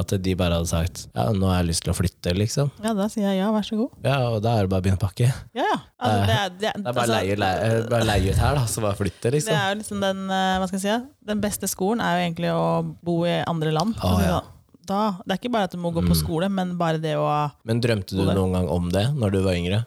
[0.00, 2.94] at de bare hadde sagt ja, nå har jeg lyst til å flytte, liksom, Ja,
[2.96, 3.92] da sier jeg ja, vær så god.
[4.08, 5.28] ja, og da er det bare å begynne å pakke.
[5.54, 5.76] Ja, ja.
[6.00, 8.82] Altså, det, er, det, Det er bare altså, leie, leie, leie ut her, da, så
[8.86, 9.58] bare flytte, det liksom.
[9.60, 10.94] er jo liksom den, eh, hva skal jeg si,
[11.28, 12.64] den beste skolen er jo egentlig å
[13.04, 13.98] bo i andre land.
[14.00, 14.40] Å, Altså, ja.
[14.90, 15.00] Da.
[15.24, 17.28] Det er ikke bare at du må gå på skole, men bare det å
[17.68, 19.84] Men drømte du noen gang om det når du var yngre?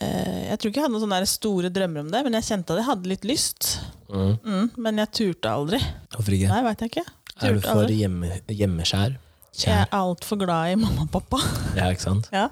[0.00, 2.74] eh, Jeg tror ikke jeg hadde noen sånne store drømmer om det, men jeg kjente
[2.74, 3.70] at jeg hadde litt lyst.
[4.10, 4.36] Mm.
[4.42, 5.80] Mm, men jeg turte aldri.
[6.16, 6.50] Hvorfor ikke?
[6.50, 7.06] Nei, vet jeg ikke.
[7.40, 9.18] er du for hjemme, hjemmeskjær?
[9.50, 9.82] Jeg Kjær?
[9.82, 11.40] er altfor glad i mamma og pappa.
[11.78, 12.28] Ja, ikke sant?
[12.32, 12.48] Ja.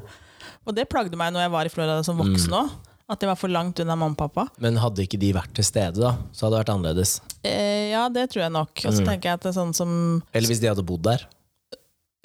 [0.69, 2.71] Og det plagde meg når jeg var i Florida som voksen òg.
[3.09, 4.43] At jeg var for langt unna mamma og pappa.
[4.61, 7.13] Men hadde ikke de vært til stede, da, så hadde det vært annerledes.
[7.41, 8.83] Eh, ja, det tror jeg nok.
[8.85, 9.95] Og så tenker jeg at det er sånn som
[10.37, 11.25] Eller hvis de hadde bodd der.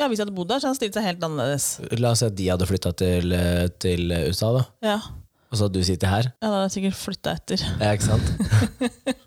[0.02, 1.66] Ja, Hvis jeg hadde bodd der, så hadde det stilt seg helt annerledes.
[2.02, 4.64] La oss si at de hadde flytta til, eh, til USA, da.
[4.82, 4.96] Ja,
[5.54, 6.32] Og så hadde du sittet her.
[6.42, 7.66] ja da hadde jeg sikkert flytta etter.
[7.80, 8.28] Ja, ikke sant?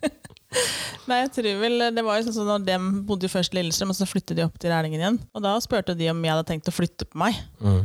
[1.07, 2.77] Nei, jeg tror vel, Det var jo sånn som når de
[3.07, 5.19] bodde jo først i Lillestrøm, og så flyttet de opp til Rælingen igjen.
[5.37, 7.39] Og Da spurte de om jeg hadde tenkt å flytte på meg.
[7.63, 7.85] Mm.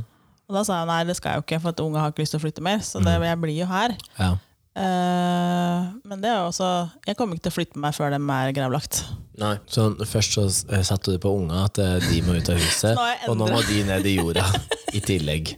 [0.50, 2.24] Og da sa jeg nei, det skal jeg jo ikke, for at unge har ikke
[2.26, 2.82] lyst til å flytte mer.
[2.84, 3.94] Så det, jeg blir jo her.
[4.18, 4.32] Ja.
[4.72, 6.68] Eh, men det er jo også
[7.04, 9.02] Jeg kommer ikke til å flytte meg før dem er gravlagt.
[9.42, 9.56] Nei.
[9.72, 12.96] Så først så eh, satte du på unga at eh, de må ut av huset,
[13.00, 14.46] Nå og nå må de ned i jorda
[14.96, 15.56] i tillegg.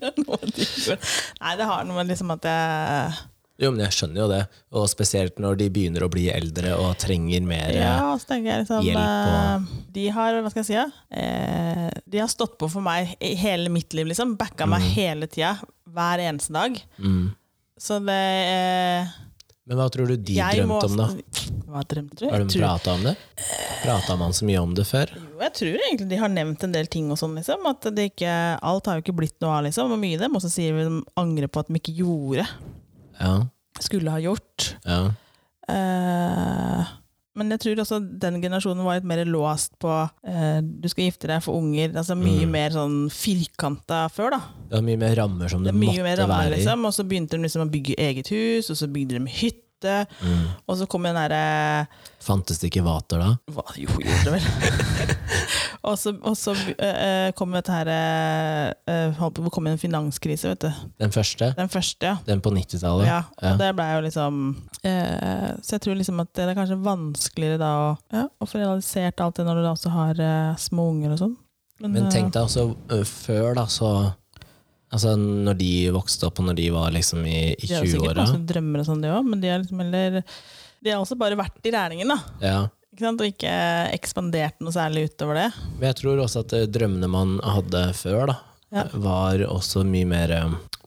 [1.43, 3.21] Nei, det har noe med liksom at jeg
[3.62, 4.41] Jo, men jeg skjønner jo det,
[4.73, 8.88] og spesielt når de begynner å bli eldre og trenger mer eh, Ja, så liksom
[8.88, 9.69] hjelp Og...
[9.93, 13.69] De har, hva skal jeg si, eh, de har stått på for meg i hele
[13.73, 14.34] mitt liv, liksom.
[14.41, 15.60] Backa meg hele tida.
[15.93, 16.82] Hver eneste dag.
[16.97, 17.26] mm.
[17.84, 18.15] Så det
[18.48, 19.12] eh,
[19.67, 21.08] Men hva tror du de må drømte om, da?
[21.74, 22.28] Hva drømte du?
[22.30, 23.15] Har de prata om det?
[23.82, 25.10] Prata man så mye om det før?
[25.17, 27.65] jo, jeg tror egentlig de har nevnt en del ting og sånn, liksom.
[27.65, 29.91] At det ikke, alt har jo ikke blitt noe av, liksom.
[29.96, 32.46] Og mye av dem også sier de angrer på at de ikke gjorde.
[33.17, 33.34] Ja.
[33.82, 34.76] Skulle ha gjort.
[34.86, 35.02] ja.
[35.72, 36.93] Eh,
[37.36, 41.28] men jeg tror også den generasjonen var litt mer låst på eh, du skal gifte
[41.28, 41.89] deg for unger.
[41.98, 42.52] altså Mye Mm.
[42.52, 44.30] mer sånn firkanta før.
[44.32, 46.56] da Det var mye mer rammer som Det det, måtte rammer, være i.
[46.58, 46.86] liksom.
[46.86, 49.60] Og så begynte de liksom å bygge eget hus, og så bygde de hytte.
[50.24, 50.46] Mm.
[50.67, 51.43] Og så kom den derre
[52.24, 53.30] Fantes det ikke vater da?
[53.52, 54.46] hva, Jo, gjorde det vel.
[55.89, 57.91] og så, og så uh, kom dette her
[58.88, 60.86] uh, Hvor kom en finanskrise, vet du.
[61.04, 61.52] Den første?
[61.58, 62.15] Den første, ja.
[62.28, 63.10] Den på 90-tallet?
[63.10, 66.80] Ja, og det ble jo liksom uh, Så jeg tror liksom at det er kanskje
[66.84, 70.60] vanskeligere da å, ja, å få realisert alt det når du da også har eh,
[70.62, 71.34] små unger og sånn.
[71.84, 72.69] Men Men, tenk deg altså,
[73.10, 73.89] før, da, så
[74.93, 78.03] Altså når de vokste opp, og når de var liksom i, i de har sikkert
[78.13, 80.19] 20-åra masse drømmer og sånn, de òg, men de har liksom heller
[80.84, 82.19] De har også bare vært i lærlingen, da.
[82.43, 82.58] ja.
[82.93, 83.21] Ikke sant?
[83.23, 83.53] Og ikke
[83.95, 85.47] ekspandert noe særlig utover det.
[85.79, 88.36] Men jeg tror også at drømmene man hadde før, da,
[88.73, 88.84] Ja.
[89.01, 90.34] var også mye mer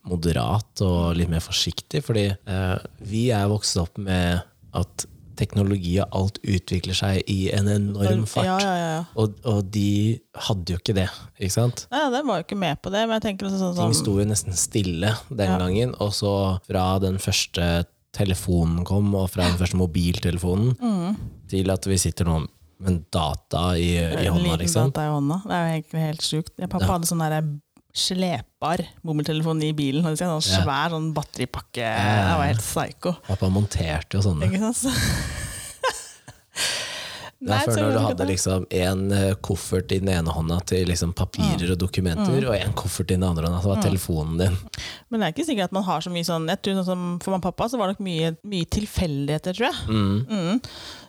[0.07, 2.05] moderat og litt mer forsiktig.
[2.07, 2.77] Fordi eh,
[3.11, 4.39] vi er vokst opp med
[4.77, 5.07] at
[5.39, 8.47] teknologi og alt utvikler seg i en enorm fart.
[8.49, 9.03] Ja, ja, ja.
[9.21, 10.19] Og, og de
[10.49, 11.85] hadde jo ikke det, ikke sant?
[11.93, 14.17] Nei, ja, den var jo ikke med på det, men jeg tenker sånn Ting sto
[14.21, 16.33] jo nesten stille den gangen, og så
[16.67, 17.85] fra den første
[18.17, 21.17] telefonen kom, og fra den første mobiltelefonen, Mm.
[21.53, 22.39] til at vi sitter nå
[22.81, 24.91] med en data i, i hånda, liksom.
[24.91, 25.39] data i hånda.
[25.45, 26.53] Det er jo egentlig helt sjukt.
[26.69, 27.23] Pappa hadde sånn
[27.97, 30.05] slepbar mobiltelefon i bilen.
[30.07, 30.63] en Sånn Ja.
[30.63, 31.87] svær sånn batteripakke.
[31.87, 33.17] Det var helt psycho.
[33.27, 34.51] Pappa monterte jo sånne.
[34.51, 34.93] Ikke sant?
[37.37, 40.87] Det er før når du hadde liksom en eh, koffert i den ene hånda til
[40.89, 44.57] liksom papirer og dokumenter, og en koffert i den andre hånda, så var telefonen din.
[45.13, 47.03] Men det er ikke sikkert at man har så mye sånn Jeg tror sånn som
[47.23, 49.77] For mamma og pappa så var det nok mye, mye tilfeldigheter, tror jeg.
[49.93, 50.17] Mm.
[50.33, 50.61] Mm.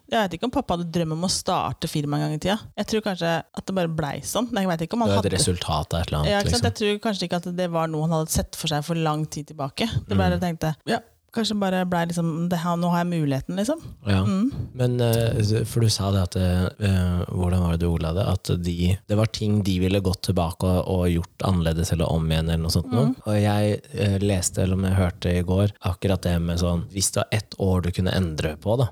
[0.10, 2.58] Jeg vet ikke om pappa hadde drøm om å starte firma en gang i tida.
[2.80, 4.48] Jeg tror kanskje at det bare blei sånn.
[4.56, 6.48] Jeg vet ikke om Det han var et hadde resultat av et eller ja, annet.
[6.48, 6.54] sant?
[6.54, 6.70] Liksom.
[6.72, 9.26] Jeg tror kanskje ikke at det var noe han hadde sett for seg for lang
[9.28, 9.90] tid tilbake.
[10.08, 10.42] Det bare Mm.
[10.48, 11.00] tenkte ja,
[11.38, 13.82] Kanskje bare blei liksom det her, Nå har jeg muligheten, liksom.
[14.08, 14.24] Ja.
[14.26, 14.70] Mm.
[14.74, 18.24] Men eh, For du sa det at eh, Hvordan var det du ordla det?
[18.26, 22.26] At de, det var ting de ville gått tilbake og, og gjort annerledes eller om
[22.32, 22.90] igjen, eller noe sånt.
[22.90, 23.14] Mm.
[23.28, 27.12] Og jeg eh, leste, eller om jeg hørte i går, akkurat det med sånn Hvis
[27.12, 28.88] det var ett år du kunne endre på, da.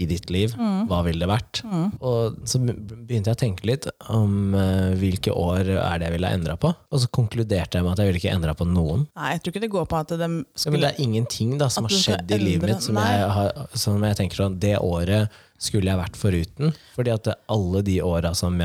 [0.00, 0.54] I ditt liv,
[0.88, 1.60] hva ville det vært?
[2.00, 6.30] Og så begynte jeg å tenke litt om uh, hvilke år er det jeg ville
[6.30, 6.72] ha endra på.
[6.72, 9.04] Og så konkluderte jeg med at jeg ville ikke endra på noen.
[9.18, 11.58] Nei, jeg tror ikke det går på at de Ja, men skulle det er ingenting
[11.60, 14.76] da som har skjedd i livet mitt som jeg, har, som jeg tenker sånn Det
[14.80, 16.72] året skulle jeg vært foruten.
[16.96, 18.56] Fordi at alle de åra som,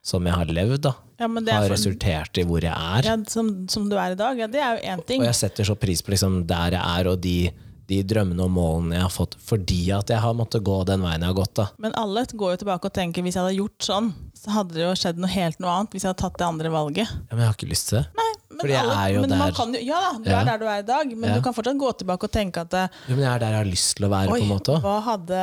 [0.00, 3.08] som jeg har levd, da, ja, men det har for, resultert i hvor jeg er.
[3.10, 4.38] ja, som, som du er i dag.
[4.38, 5.22] Ja, det er jo én ting.
[5.24, 7.50] Og jeg setter så pris på liksom der jeg er, og de,
[7.88, 11.22] de drømmene og målene jeg har fått fordi at jeg har måttet gå den veien
[11.24, 11.54] jeg har gått.
[11.56, 11.68] da.
[11.80, 14.82] Men alle går jo tilbake og tenker hvis jeg hadde gjort sånn, så hadde det
[14.84, 15.90] jo skjedd noe helt noe annet.
[15.96, 17.08] Hvis jeg hadde tatt det andre valget.
[17.08, 18.04] Ja, men jeg har ikke lyst til det.
[18.18, 19.52] Nei, Men Fordi jeg er jo men der.
[19.54, 20.38] Kan ja da, du Ja.
[20.40, 21.34] er der du er i dag, men Ja.
[21.36, 23.58] du kan fortsatt gå tilbake og tenke at eh, Jo, men jeg er der jeg
[23.64, 24.80] har lyst til å være, Oi, på en måte.
[24.82, 25.42] hva hadde,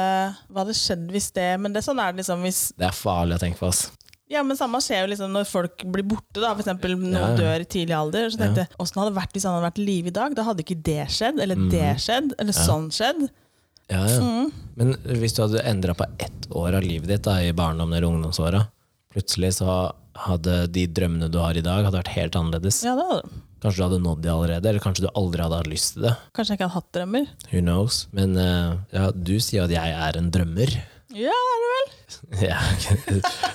[0.52, 2.92] hva hadde skjedd hvis det Men det er sånn er det liksom hvis Det er
[2.92, 3.68] farlig å tenke på.
[3.68, 3.90] ass.
[4.32, 6.56] Ja, men samme skjer jo liksom når folk blir borte, da.
[6.58, 7.38] Eksempel noen Ja, ja.
[7.38, 8.32] dør i tidlig alder.
[8.34, 10.38] Så tenkte jeg, åssen hadde det vært hvis han hadde vært i live i dag?
[10.38, 11.68] Da hadde ikke det skjedd, eller mm.
[11.74, 13.28] det skjedd, eller sånn skjedd.
[13.92, 14.18] Ja, ja.
[14.18, 14.50] Mm.
[14.80, 18.10] Men hvis du hadde endra på ett år av livet ditt da, i barndommen eller
[18.10, 18.64] ungdomsåra,
[19.14, 19.76] plutselig så
[20.26, 22.82] hadde de drømmene du har i dag, hadde vært helt annerledes.
[22.88, 23.44] Ja, det hadde.
[23.62, 26.16] Kanskje du hadde nådd de allerede, eller kanskje du aldri hadde hatt lyst til det.
[26.38, 27.30] Kanskje jeg ikke hadde hatt drømmer.
[27.52, 28.02] Who knows?
[28.16, 30.76] Men eh, ja, du sier at jeg er en drømmer.
[31.15, 31.91] Ja, er det vel.
[32.49, 32.58] Ja,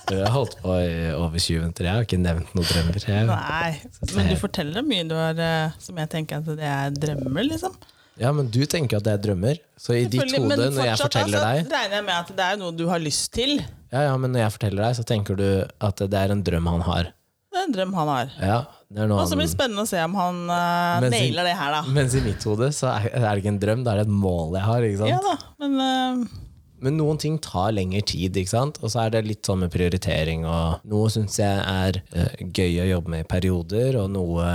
[0.09, 2.97] du jeg har holdt på i over 20 minutter, jeg har ikke nevnt noen drømmer.
[3.05, 3.71] Jeg, Nei,
[4.17, 7.77] men du forteller mye du har eh, som jeg tenker at det er drømmer, liksom.
[8.23, 9.61] ja, men du tenker at det er drømmer.
[9.77, 12.49] Så i ditt hode, fortsatt, når jeg forteller altså, deg regner jeg med at det
[12.49, 13.57] er noe du har lyst til.
[13.93, 15.49] Ja, ja, men når jeg forteller deg, så tenker du
[15.91, 17.15] at det er en drøm han har.
[17.51, 18.37] Det er en drøm han har.
[18.41, 21.57] Ja, det er Og så blir det spennende å se om han uh, nailer det
[21.59, 21.81] her, da.
[21.93, 24.69] Mens i mitt hode så er det ikke en drøm, det er et mål jeg
[24.69, 24.87] har.
[24.87, 25.11] ikke sant?
[25.13, 26.39] Ja da, men eh,
[26.85, 28.81] Men noen ting tar lengre tid, ikke sant?
[28.81, 30.47] og så er det litt sånn med prioritering.
[30.49, 34.47] og Noe syns jeg er uh, gøy å jobbe med i perioder, og noe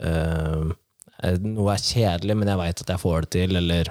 [0.00, 0.74] eh,
[1.40, 3.88] Noe er kjedelig, men jeg veit at jeg får det til, eller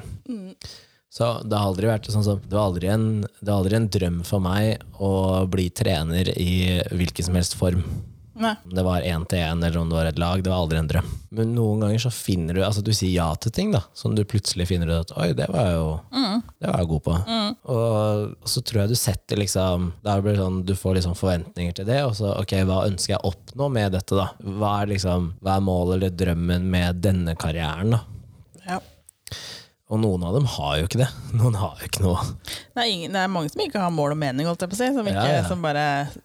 [1.09, 3.87] Så det har aldri vært sånn som det var aldri, en, det var aldri en
[3.95, 5.09] drøm for meg å
[5.49, 7.81] bli trener i hvilken som helst form.
[8.39, 8.53] Nei.
[8.65, 10.79] Om det var én til én eller om det var et lag, det var aldri
[10.81, 11.09] en drøm.
[11.35, 14.23] Men noen ganger så finner du Altså du sier ja til ting, da, som du
[14.27, 15.89] plutselig finner ut at oi, det var jeg jo
[16.61, 17.15] Det var jeg god på.
[17.75, 21.17] Og, og så tror jeg du setter liksom Da blir det sånn, Du får liksom
[21.19, 24.29] forventninger til det, og så ok, hva ønsker jeg å oppnå med dette, da?
[24.39, 28.03] Hva er liksom Hva er målet eller drømmen med denne karrieren, da?
[29.93, 31.07] Og noen av dem har jo ikke det.
[31.37, 32.23] Noen har jo ikke noe.
[32.41, 34.77] Det, er ingen, det er mange som ikke har mål og mening, holdt jeg på
[34.77, 34.87] å si.
[34.95, 35.43] Som, ikke, Ja, ja.
[35.45, 35.83] som bare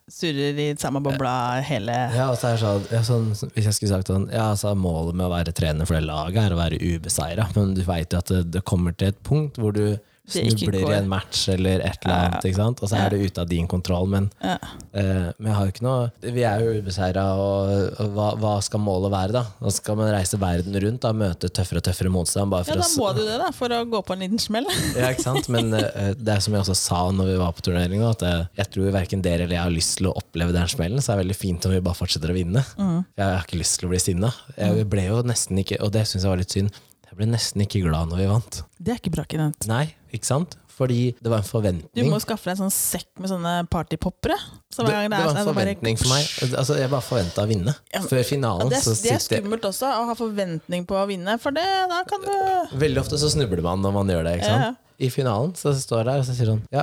[0.09, 1.35] surrer i samme bobla
[1.69, 4.47] hele Ja, og så er det sånn, ja, sånn Hvis jeg skulle sagt sånn Ja,
[4.55, 7.83] altså Målet med å være trener for det laget er å være ubeseira, men du
[7.85, 9.85] veit jo at det, det kommer til et punkt hvor du
[10.33, 12.29] snubler i en match eller et eller Ja, ja.
[12.31, 12.83] annet, ikke sant?
[12.83, 14.09] og så er det ute av din kontroll.
[14.11, 14.57] Men, ja.
[14.61, 18.55] uh, men jeg har jo ikke noe Vi er jo ubeseira, og, og hva, hva
[18.65, 19.45] skal målet være, da?
[19.61, 22.55] Da skal man reise verden rundt og møte tøffere og tøffere motstand.
[22.61, 24.69] Ja, da må du det, da, for å gå på en liten smell.
[24.99, 25.51] ja, ikke sant?
[25.53, 28.47] Men uh, det er som jeg også sa når vi var på turnering, at jeg,
[28.61, 31.19] jeg tror verken dere eller jeg har lyst til å oppleve den smellen, så det
[31.19, 32.63] er veldig fint om vi bare fortsetter å vinne.
[32.79, 34.31] Jeg har ikke lyst til å bli sinna.
[34.57, 36.71] Jeg ble jo nesten ikke, og det syns jeg var litt synd,
[37.11, 38.61] jeg ble nesten ikke glad når vi vant.
[38.79, 39.67] Det er ikke bra, Kenneth.
[39.71, 40.57] Nei, ikke sant?
[40.81, 41.91] Fordi det var en forventning.
[41.93, 44.39] Du må skaffe deg en sånn sekk med sånne partypoppere.
[44.73, 46.29] Så Det, det var en sånn, forventning for meg.
[46.49, 47.75] Altså, jeg bare forventa å vinne.
[48.09, 48.71] Før finalen.
[48.71, 51.67] Ja, det, er, det er skummelt også, å ha forventning på å vinne, for det,
[51.91, 54.39] da kan du Veldig ofte så snubler man når man gjør det.
[54.41, 54.71] ikke sant?
[54.71, 54.97] Ja.
[55.01, 56.83] I finalen så står jeg der og så sier sånn Ja,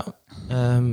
[0.50, 0.88] um,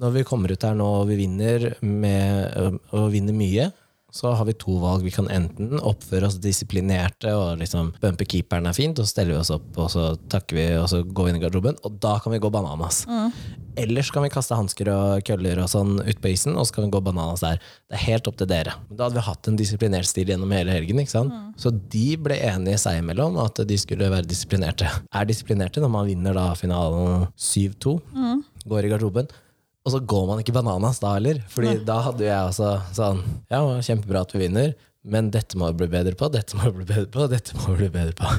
[0.00, 3.70] når vi kommer ut her nå og vi vinner, med, og vinner mye,
[4.14, 5.02] så har vi to valg.
[5.02, 9.34] Vi kan enten oppføre oss disiplinerte og liksom bumpe keeperen er fint, og så steller
[9.34, 11.96] vi oss opp, og så takker vi, og så går vi inn i garderoben, og
[12.02, 13.02] da kan vi gå bananas.
[13.10, 13.34] Mm.
[13.84, 16.86] Ellers kan vi kaste hansker og køller og sånn ut på isen, og så kan
[16.86, 17.58] vi gå bananas der.
[17.90, 18.76] Det er helt opp til dere.
[18.86, 21.02] Men Da hadde vi hatt en disiplinert stil gjennom hele helgen.
[21.02, 21.34] ikke sant?
[21.58, 24.86] Så de ble enige seg imellom at de skulle være disiplinerte.
[25.10, 27.98] Er disiplinerte når man vinner da finalen 7-2,
[28.70, 29.34] går i garderoben.
[29.84, 31.42] Og så går man ikke bananas da heller.
[31.52, 34.72] Fordi da hadde jeg også sånn Ja, kjempebra at vi vinner,
[35.04, 37.74] men dette må vi bli bedre på, dette må vi bli bedre på, dette må
[37.74, 38.30] vi bli bedre på.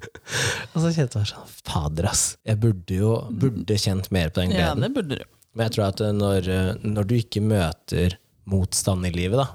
[0.72, 2.24] og så kjente jeg sånn Fader, ass.
[2.46, 4.82] Jeg burde jo burde kjent mer på den gleden.
[4.82, 5.28] Ja, det burde du.
[5.54, 8.18] Men jeg tror at eh, når, eh, når du ikke møter
[8.50, 9.46] motstand i livet, da,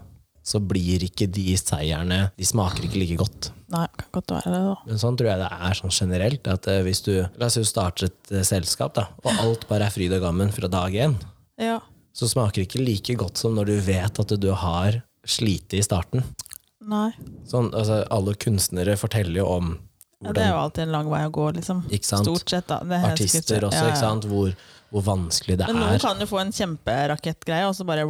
[0.45, 3.51] så blir ikke de seierne De smaker ikke like godt.
[3.73, 4.75] Nei, kan godt være det, da.
[4.85, 6.47] Men sånn tror jeg det er sånn generelt.
[6.51, 9.87] At eh, hvis du La oss jo starte et eh, selskap, da, og alt bare
[9.89, 11.15] er fryd og gammen fra dag én,
[11.61, 11.79] Ja.
[12.13, 15.81] så smaker det ikke like godt som når du vet at du har slitt i
[15.81, 16.23] starten.
[16.85, 17.09] Nei.
[17.49, 19.73] Sånn, altså, alle kunstnere forteller jo om
[20.23, 21.83] Ja, det er jo alltid en lang vei å gå, liksom.
[22.01, 22.79] Stort sett, da.
[22.85, 23.89] Er Artister også, ja.
[23.91, 24.25] ikke sant?
[24.29, 24.53] Hvor,
[24.95, 25.75] hvor vanskelig det er.
[25.75, 28.05] Men noen kan jo få en kjemperakettgreie, og så bare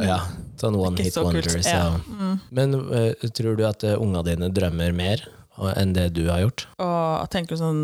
[0.00, 0.18] Ja,
[0.58, 1.46] sånn one hit så kult.
[1.46, 1.68] wonders.
[1.68, 1.92] Ja.
[1.94, 2.30] Ja.
[2.50, 5.22] Men uh, tror du at uh, unga dine drømmer mer
[5.76, 6.66] enn det du har gjort?
[6.80, 7.80] Og tenker du sånn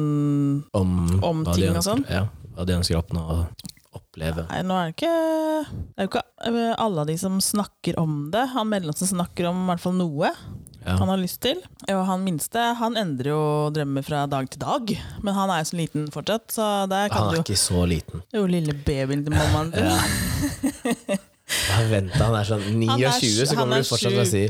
[0.73, 2.05] Om, Om ting ønsker, og sånn?
[2.09, 2.23] Ja,
[2.57, 4.47] hva de ønsker å oppnå og oppleve.
[4.49, 7.99] Nei, nå er det ikke Det er jo ikke eh, alle av de som snakker
[8.01, 8.47] om det.
[8.55, 10.33] Han mellomste snakker om i hvert fall noe
[10.87, 10.95] Ja.
[11.01, 11.59] han har lyst til.
[11.91, 13.41] Og han minste han endrer jo
[13.75, 14.93] drømmer fra dag til dag.
[15.27, 17.59] Men han er jo så liten fortsatt, så der kan Han du er jo ikke
[17.59, 18.23] så liten.
[18.33, 19.85] Jo lille babyen til mammaen din.
[19.91, 21.17] Ja.
[21.47, 24.23] Ja, vent, han er sånn 29, Han er sju- så kommer er du fortsatt til
[24.23, 24.45] å si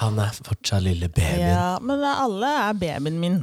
[0.00, 1.42] han er fortsatt lille babyen.
[1.44, 3.36] Ja, Ja, men alle er babyen min.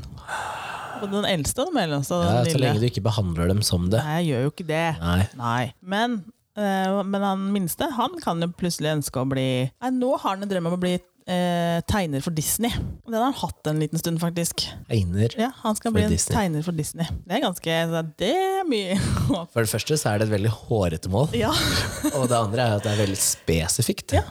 [1.01, 2.17] Og den eldste og den mellomste.
[2.25, 4.01] Den så lenge du ikke behandler dem som det.
[4.03, 4.85] Nei, jeg gjør jo ikke det.
[4.99, 5.19] Nei.
[5.37, 5.63] Nei.
[5.81, 6.17] Men,
[6.57, 10.43] eh, men han minste han kan jo plutselig ønske å bli Nei, Nå har han
[10.43, 12.71] en drøm om å bli eh, tegner for Disney.
[13.05, 14.65] Den har han hatt en liten stund, faktisk.
[14.89, 15.33] Einer.
[15.37, 16.35] Ja, Han skal For bli en Disney.
[16.37, 17.05] tegner for Disney.
[17.27, 17.77] Det er ganske
[18.17, 18.97] Det er mye
[19.29, 19.51] håp.
[19.53, 21.51] For det første så er det et veldig hårete mål, Ja.
[22.17, 24.17] og det andre er at det er veldig spesifikt.
[24.17, 24.23] Ja.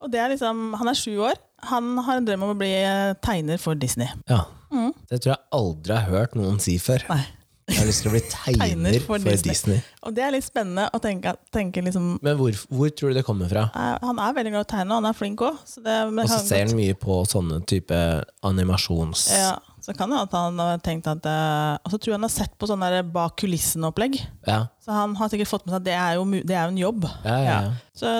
[0.00, 1.36] Og det er liksom Han er sju år.
[1.68, 4.08] Han har en drøm om å bli eh, tegner for Disney.
[4.30, 4.44] Ja.
[4.72, 4.92] Mm.
[5.10, 7.02] Det tror jeg aldri har hørt noen si før.
[7.10, 7.24] Nei.
[7.70, 9.80] Jeg har lyst til å bli tegner, for, Disney.
[10.06, 13.24] Og det er litt spennende å tenke, tenke liksom Men hvor, hvor tror du det
[13.26, 13.68] kommer fra?
[13.70, 15.58] eh, Han er veldig glad i å tegne, og han er flink òg.
[15.68, 17.98] Så, det, men Og så ser han mye på sånne type
[18.46, 19.28] animasjons...
[19.34, 22.26] ja, så kan det at han har tenkt at eh, Og så tror jeg han
[22.26, 24.18] har sett på sånn der bak kulissen-opplegg.
[24.48, 26.74] Ja, Så han har sikkert fått med seg at det er jo, det er jo
[26.74, 27.06] en jobb.
[27.24, 27.54] ja, ja.
[27.54, 27.78] ja.
[28.00, 28.10] Så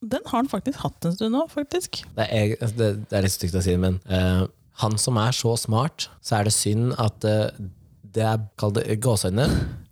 [0.00, 2.02] den har han faktisk hatt en stund nå, faktisk.
[2.16, 4.44] Det, er, altså, det, det er litt stygt å si, men uh,
[4.82, 7.48] han som er så smart, så er det synd at eh,
[8.14, 9.46] det er Kall det gåseøyne.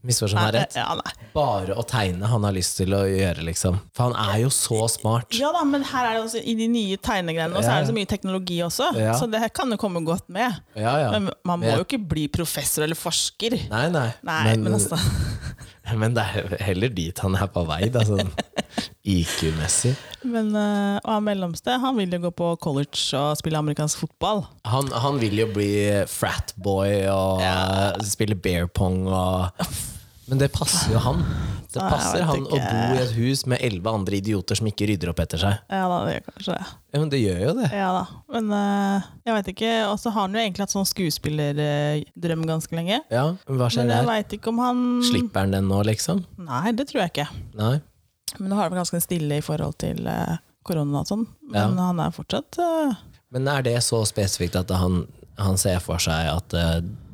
[0.09, 0.77] Misforstå meg rett.
[0.79, 0.95] Ja.
[1.35, 3.81] Bare å tegne han har lyst til å gjøre, liksom.
[3.97, 5.35] For han er jo så smart.
[5.37, 7.91] ja da, men her er det også, i de nye tegnegreiene og så er det
[7.91, 8.93] så mye teknologi også.
[8.97, 9.17] Ja.
[9.19, 10.55] Så det her kan jo komme godt med.
[10.79, 11.11] Ja, ja.
[11.17, 13.59] Men man må Men- jo ikke bli professor eller forsker.
[13.69, 14.07] Nei, nei.
[14.23, 14.97] Nei, men, altså
[15.97, 18.33] men det er heller dit han er på vei, da, sånn
[19.09, 19.95] IQ-messig.
[20.27, 24.45] Men, uh, Og han mellomste han vil jo gå på college og spille amerikansk fotball.
[24.69, 25.71] Han, han vil jo bli
[26.11, 27.95] fratboy og ja.
[28.05, 29.63] spille bear pong og
[30.29, 31.23] Men det passer jo han.
[31.69, 34.87] Det passer han han å bo i et hus med elleve andre idioter som ikke
[34.89, 35.59] rydder opp etter seg.
[35.69, 36.69] Ja da, det gjør kanskje det.
[36.95, 37.69] Ja, Men det gjør jo det.
[37.77, 38.03] Ja da.
[38.35, 39.73] Men uh, jeg veit ikke.
[39.91, 43.01] Og så har han jo egentlig hatt sånn skuespillerdrøm ganske lenge.
[43.13, 44.39] Ja, men Hva skjer Men jeg der?
[44.39, 46.25] ikke om han Slipper han den nå, liksom?
[46.49, 47.29] Nei, det tror jeg ikke.
[47.61, 47.75] Nei?
[48.39, 50.37] Men nå har det vært ganske stille i forhold til uh,
[50.69, 51.27] korona og sånn.
[51.53, 51.91] Men Ja.
[51.91, 52.97] han er fortsatt uh...
[53.33, 55.03] Men er det så spesifikt at han,
[55.37, 56.55] han ser for seg at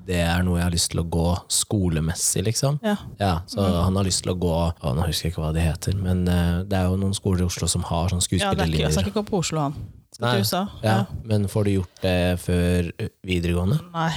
[0.06, 2.78] det er noe jeg har lyst til å gå skolemessig, liksom?
[2.84, 2.96] Ja.
[3.20, 5.64] Ja, så han har lyst til å gå å, Nå husker jeg ikke hva de
[5.64, 8.66] heter, men uh, det er jo noen skoler i Oslo som har sånn ja det
[8.66, 8.92] er ikke, jeg skuespillerlinjer.
[8.98, 9.74] skal ikke gå på Oslo, han.
[10.14, 10.62] Skal Nei, til USA.
[10.84, 12.90] ja, Men får du gjort det før
[13.26, 13.80] videregående?
[13.94, 14.12] Nei.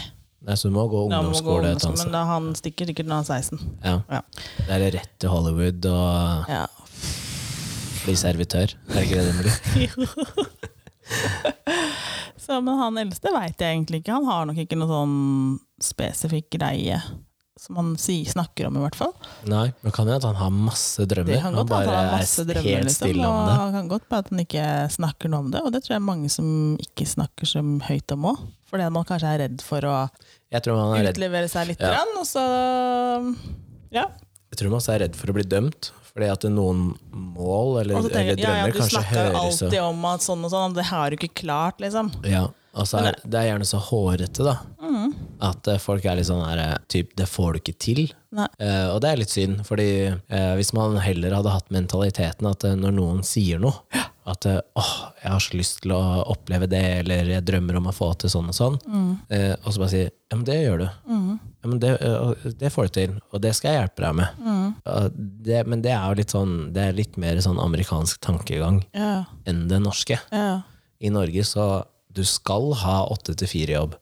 [0.48, 3.26] Nei, Så du må gå Da ungdomsskole annet men da han stikker sikkert når han
[3.26, 3.64] er 16.
[3.84, 3.96] Ja.
[4.12, 4.22] Ja.
[4.68, 6.66] Det er rett til Hollywood og Ja.
[8.06, 8.76] bli servitør.
[8.88, 10.68] Er det ikke det det blir?
[12.48, 14.16] Så, men han eldste veit jeg egentlig ikke.
[14.16, 15.16] Han har nok ikke noe sånn
[15.84, 17.02] spesifikk greie
[17.58, 19.14] som han sier, snakker om, i hvert fall.
[19.50, 21.32] Nei, men kan hende at han har masse drømmer.
[21.34, 23.56] Det kan godt han bare han er masse drømmer, helt liksom, stille om og det.
[23.64, 26.06] han kan godt være at han ikke snakker noe om det, og det tror jeg
[26.06, 26.52] mange som
[26.86, 28.44] ikke snakker så høyt om òg.
[28.70, 29.96] Fordi man kanskje er redd for å
[30.54, 31.96] Jeg tror man er redd utlevere seg litt, Ja.
[31.96, 32.46] grann, og så
[33.92, 34.06] Ja.
[34.52, 35.92] Jeg tror man også er redd for å bli dømt.
[36.18, 39.42] Fordi at noen mål eller, Og tenker eller drømmer ja, ja, drømmer du snakker jo
[39.42, 42.10] alltid om at sånn og sånn, og det har du ikke klart, liksom.
[42.26, 44.58] ja, og så er, Det er gjerne så hårete, da.
[44.82, 45.14] Mm.
[45.48, 48.04] At eh, folk er litt sånn her eh, typ, Det får du ikke til.
[48.38, 52.66] Eh, og det er litt synd, fordi eh, hvis man heller hadde hatt mentaliteten at
[52.78, 53.80] når noen sier noe
[54.28, 54.90] At åh,
[55.24, 56.02] jeg har så lyst til å
[56.34, 58.76] oppleve det, eller jeg drømmer om å få til sånn og sånn.
[58.84, 59.12] Mm.
[59.32, 60.88] Eh, og så bare si ja, men det gjør du.
[61.08, 61.92] Ja, men det,
[62.60, 64.42] det får du til, og det skal jeg hjelpe deg med.
[64.44, 65.22] Mm.
[65.48, 69.22] Det, men det er jo litt sånn Det er litt mer sånn amerikansk tankegang Ja,
[69.48, 70.20] enn det norske.
[70.36, 70.50] ja.
[71.00, 71.64] I Norge så
[72.18, 73.96] du skal ha åtte til fire-jobb.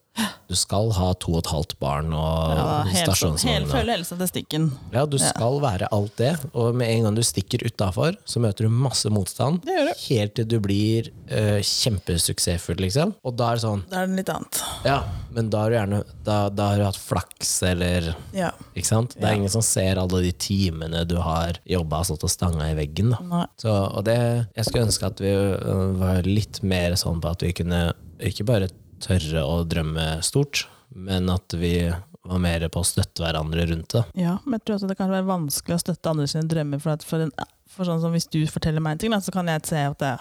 [0.48, 3.66] Du skal ha to og et halvt barn og ja stasjonsvogn.
[3.68, 4.70] følge helsestatistikken.
[4.94, 8.64] Ja, du skal være alt det, og med en gang du stikker utafor, så møter
[8.64, 9.60] du masse motstand.
[9.66, 9.90] Det du.
[10.06, 13.12] Helt til du blir uh, kjempesuksessfull, liksom.
[13.26, 14.62] Og da er det sånn Da er det litt annet.
[14.86, 15.00] Ja,
[15.36, 18.52] men da har du gjerne Da, da har du hatt flaks, eller Ja.
[18.72, 19.18] Ikke sant?
[19.18, 19.42] Det er Ja.
[19.42, 23.12] ingen som ser alle de timene du har jobba og stått og stanga i veggen.
[23.60, 24.16] Så, og det,
[24.56, 28.46] jeg skulle ønske at vi øh, var litt mer sånn på at vi kunne ikke
[28.48, 28.70] bare
[29.02, 30.64] tørre å drømme stort,
[30.96, 31.90] men at vi
[32.26, 34.02] var mer på å støtte hverandre rundt det.
[34.18, 36.82] Ja, men jeg tror også det kan være vanskelig å støtte andre sine drømmer.
[36.82, 37.32] For, at for, en,
[37.70, 40.14] for sånn som Hvis du forteller meg en ting, så kan jeg se at det,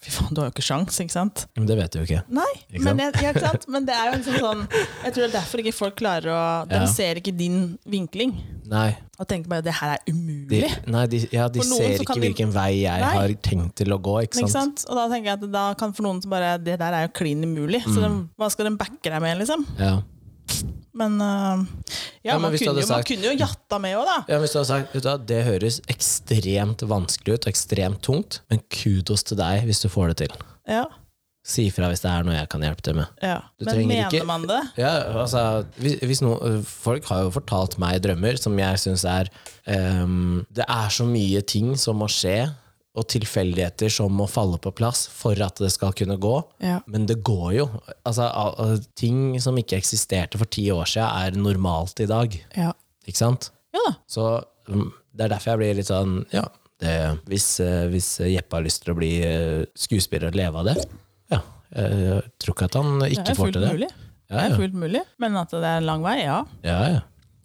[0.00, 1.42] Fy faen, du har jo ikke sjans, ikke sant?
[1.58, 2.22] Men det vet du jo ikke.
[2.32, 3.00] Nei, Ikke men, sant?
[3.18, 3.66] jeg, ja, ikke sant?
[3.68, 4.62] men det er jo liksom sånn
[5.04, 6.86] Jeg tror det er derfor ikke folk klarer å De Ja.
[6.88, 8.32] ser ikke din vinkling.
[8.70, 10.70] Nei, Og tenker bare det her er de, umulig.
[10.88, 13.12] nei, de, ja, de ser så ikke de- hvilken vei jeg Nei.
[13.18, 14.22] har tenkt til å gå.
[14.24, 14.78] Ikke Ikke sant?
[14.80, 14.88] sant?
[14.88, 17.12] Og da tenker jeg at da kan for noen så bare Det der er jo
[17.12, 17.82] klin umulig.
[17.84, 18.00] Så Mm.
[18.00, 19.66] de, hva skal de backe deg med, liksom?
[19.78, 20.00] Ja.
[21.00, 21.62] Men uh,
[22.22, 24.16] ja, Ja, men man, kunne jo, jo, man kunne jo jatta med òg, da.
[24.28, 28.60] Ja, hvis du hadde sagt du, Det høres ekstremt vanskelig ut og ekstremt tungt, men
[28.74, 30.34] kudos til deg hvis du får det til.
[30.68, 30.86] Ja,
[31.50, 33.06] Si ifra hvis det er noe jeg kan hjelpe til med.
[33.24, 33.38] ja.
[33.58, 34.60] Du Men mener ikke- man det?
[34.76, 34.90] Ja,
[35.22, 39.30] altså, hvis, hvis noe, Folk har jo fortalt meg drømmer som jeg syns er
[40.02, 42.52] um, Det er så mye ting som må skje,
[42.98, 46.32] og tilfeldigheter som må falle på plass for at det skal kunne gå.
[46.64, 46.80] Ja.
[46.90, 47.66] Men det går jo.
[48.02, 52.34] Altså, al- al- ting som ikke eksisterte for ti år siden, er normalt i dag.
[52.56, 52.72] Ja.
[53.06, 53.50] Ikke sant?
[53.76, 53.92] ja.
[54.10, 54.24] Så
[54.68, 56.42] mm, det er derfor jeg blir litt sånn Ja,
[56.82, 56.94] det,
[57.30, 60.76] hvis, eh, hvis Jeppe har lyst til å bli eh, skuespiller og leve av det,
[61.30, 61.38] ja.
[61.70, 63.68] Jeg tror ikke at han ikke får til det.
[63.76, 63.88] mulig.
[64.30, 65.00] Ja, Det er fullt mulig.
[65.22, 66.40] Men at det er en lang vei, ja.
[66.66, 67.00] ja, ja.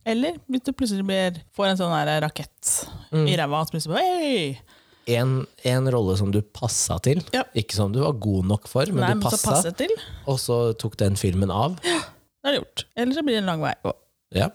[0.06, 1.94] Eller hvis du plutselig blir, får en sånn
[2.26, 2.72] rakett
[3.14, 3.28] Mm.
[3.30, 4.58] i ræva, og plutselig bare Hei!
[5.08, 7.44] En, en rolle som du passa til, Ja.
[7.54, 9.92] ikke som du var god nok for, men Nei, du men så passa, til.
[10.26, 11.76] og så tok den filmen av.
[11.86, 12.00] Ja,
[12.42, 12.86] Det er det gjort.
[12.98, 13.74] Eller så blir det en lang vei.
[13.86, 13.94] å.
[14.34, 14.50] Ja.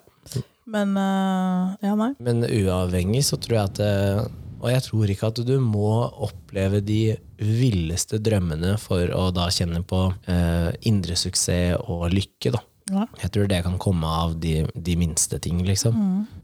[0.71, 2.13] Men uh, ja, nei.
[2.23, 4.21] Men uavhengig så tror jeg at eh,
[4.61, 5.89] Og jeg tror ikke at du må
[6.23, 12.61] oppleve de villeste drømmene for å da kjenne på uh, indre suksess og lykke, da.
[12.91, 13.05] Ja.
[13.23, 15.95] Jeg tror det kan komme av de, de minste ting, liksom.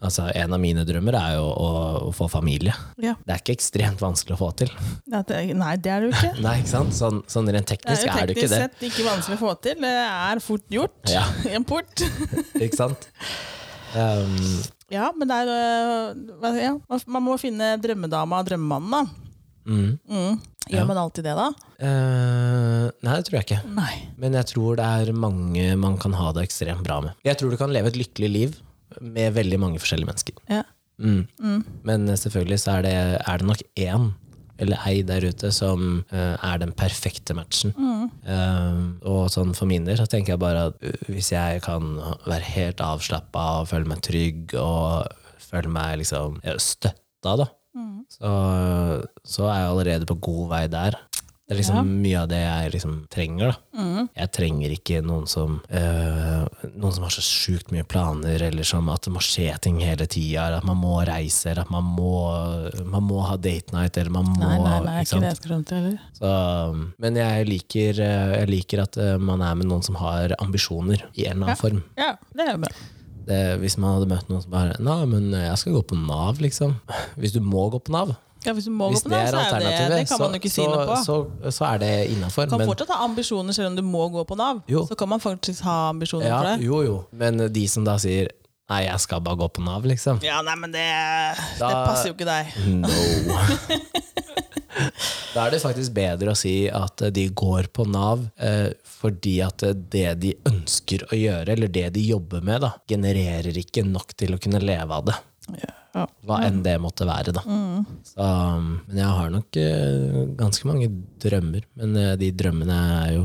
[0.00, 1.70] Altså, en av mine drømmer er jo å,
[2.06, 2.74] å få familie.
[3.02, 3.16] Ja.
[3.26, 4.70] Det er ikke ekstremt vanskelig å få til.
[5.10, 6.32] Det er, nei, det er det jo ikke.
[6.46, 6.84] Nei, ikke?
[6.94, 8.62] Sånn, sånn rent Det er teknisk jo er det teknisk ikke det.
[8.62, 9.82] sett ikke vanskelig å få til.
[9.82, 11.26] Det er fort gjort Ja.
[11.50, 12.06] i en port.
[12.62, 13.10] Ikke sant?
[13.96, 14.38] Um,
[14.92, 16.72] Ja, men det er øh, ja,
[17.10, 19.25] Man må finne drømmedama og drømmemannen, da.
[19.66, 19.98] Mm.
[20.08, 20.36] Mm.
[20.66, 20.84] Gjør Ja.
[20.88, 21.48] man alltid det, da?
[21.78, 23.60] Uh, nei, det tror jeg ikke.
[23.76, 23.92] Nei.
[24.18, 27.14] Men jeg tror det er mange man kan ha det ekstremt bra med.
[27.26, 28.56] Jeg tror du kan leve et lykkelig liv
[29.00, 30.38] med veldig mange forskjellige mennesker.
[30.50, 30.62] Ja.
[30.98, 31.26] Mm.
[31.84, 34.06] Men selvfølgelig så er det, er det nok én
[34.58, 37.74] eller ei der ute som uh, er den perfekte matchen.
[37.76, 41.98] Eh, og sånn for min del så tenker jeg bare at uh, hvis jeg kan
[42.24, 45.12] være helt avslappa og føle meg trygg og
[45.50, 47.46] føle meg liksom støtta, da,
[48.12, 48.30] så,
[49.26, 50.96] så er jeg allerede på god vei der.
[51.46, 53.52] Det er liksom mye av det jeg liksom trenger.
[53.52, 53.84] da.
[54.18, 58.88] Jeg trenger ikke noen som øh, Noen som har så sjukt mye planer, eller som
[58.90, 62.10] at det må skje ting hele tida, at man må reise, eller at man må,
[62.90, 65.38] man må ha date night, eller man må Nei, nei, nei, ikke ikke det jeg
[65.38, 66.02] skal frem til heller.
[66.18, 66.34] Så,
[67.06, 71.06] men jeg liker, øh, jeg liker at øh, man er med noen som har ambisjoner
[71.14, 71.60] i en eller annen Ja.
[71.62, 71.82] form.
[71.94, 72.74] Ja, det er jo bra.
[73.26, 76.38] Det, hvis man hadde møtt noen som bare Nei, men jeg skal gå på Nav,
[76.38, 76.76] liksom.
[77.20, 78.12] Hvis du må gå på Nav,
[78.46, 80.36] Ja, hvis du må hvis gå på er så er det, alternativet, det kan man
[80.36, 80.96] jo ikke si så, noe på.
[81.02, 81.16] så,
[81.56, 82.46] så er det innafor.
[82.46, 84.60] Du kan fortsatt ha ambisjoner selv om du må gå på Nav.
[84.70, 84.84] Jo.
[84.86, 86.68] Så kan man faktisk ha ambisjoner Ja, for det.
[86.68, 86.96] jo, jo.
[87.10, 88.30] Men de som da sier
[88.70, 90.18] Nei, jeg skal bare gå på Nav, liksom.
[90.26, 90.86] Ja, nei, men det,
[91.58, 92.54] Da- det passer jo ikke deg.
[92.82, 92.90] No.
[95.34, 99.64] da er det faktisk bedre å si at de går på Nav eh, fordi at
[99.92, 104.36] det de ønsker å gjøre, eller det de jobber med, da, genererer ikke nok til
[104.36, 105.16] å kunne leve av det.
[105.62, 105.72] Ja.
[106.26, 107.42] Hva enn det måtte være, da.
[108.04, 110.90] Så, um, men jeg har nok eh, ganske mange
[111.22, 111.64] drømmer.
[111.80, 113.24] Men eh, de drømmene er jo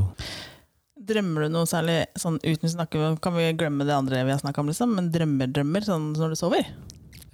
[1.11, 4.39] Drømmer du noe særlig sånn uten å snakke Kan vi glemme det andre vi har
[4.39, 4.93] snakka om, liksom?
[4.95, 6.69] Men drømmer, drømmer sånn når du sover?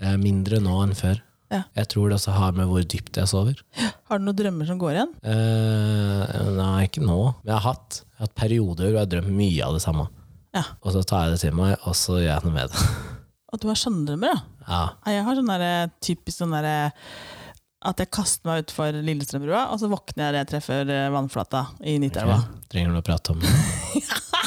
[0.02, 1.22] eh, mindre nå enn før.
[1.54, 1.62] Ja.
[1.80, 3.62] Jeg tror det også har med hvor dypt jeg sover.
[4.10, 5.14] Har du noen drømmer som går igjen?
[5.24, 7.20] Eh, nei, ikke nå.
[7.40, 9.84] Men jeg har hatt, jeg har hatt perioder hvor jeg har drømt mye av det
[9.86, 10.10] samme.
[10.58, 10.66] Ja.
[10.82, 12.86] Og så tar jeg det til meg, og så gjør jeg noe med det.
[13.54, 14.44] At du har sånne drømmer, ja?
[14.68, 14.84] Ja.
[15.14, 15.52] Jeg har sånn
[16.04, 16.78] typisk sånn derre
[17.88, 21.62] at jeg kaster meg utfor Lillestrømbrua, og så våkner jeg idet jeg treffer eh, vannflata
[21.86, 22.42] i Nidelva.
[22.74, 23.54] Trenger du å prate om det?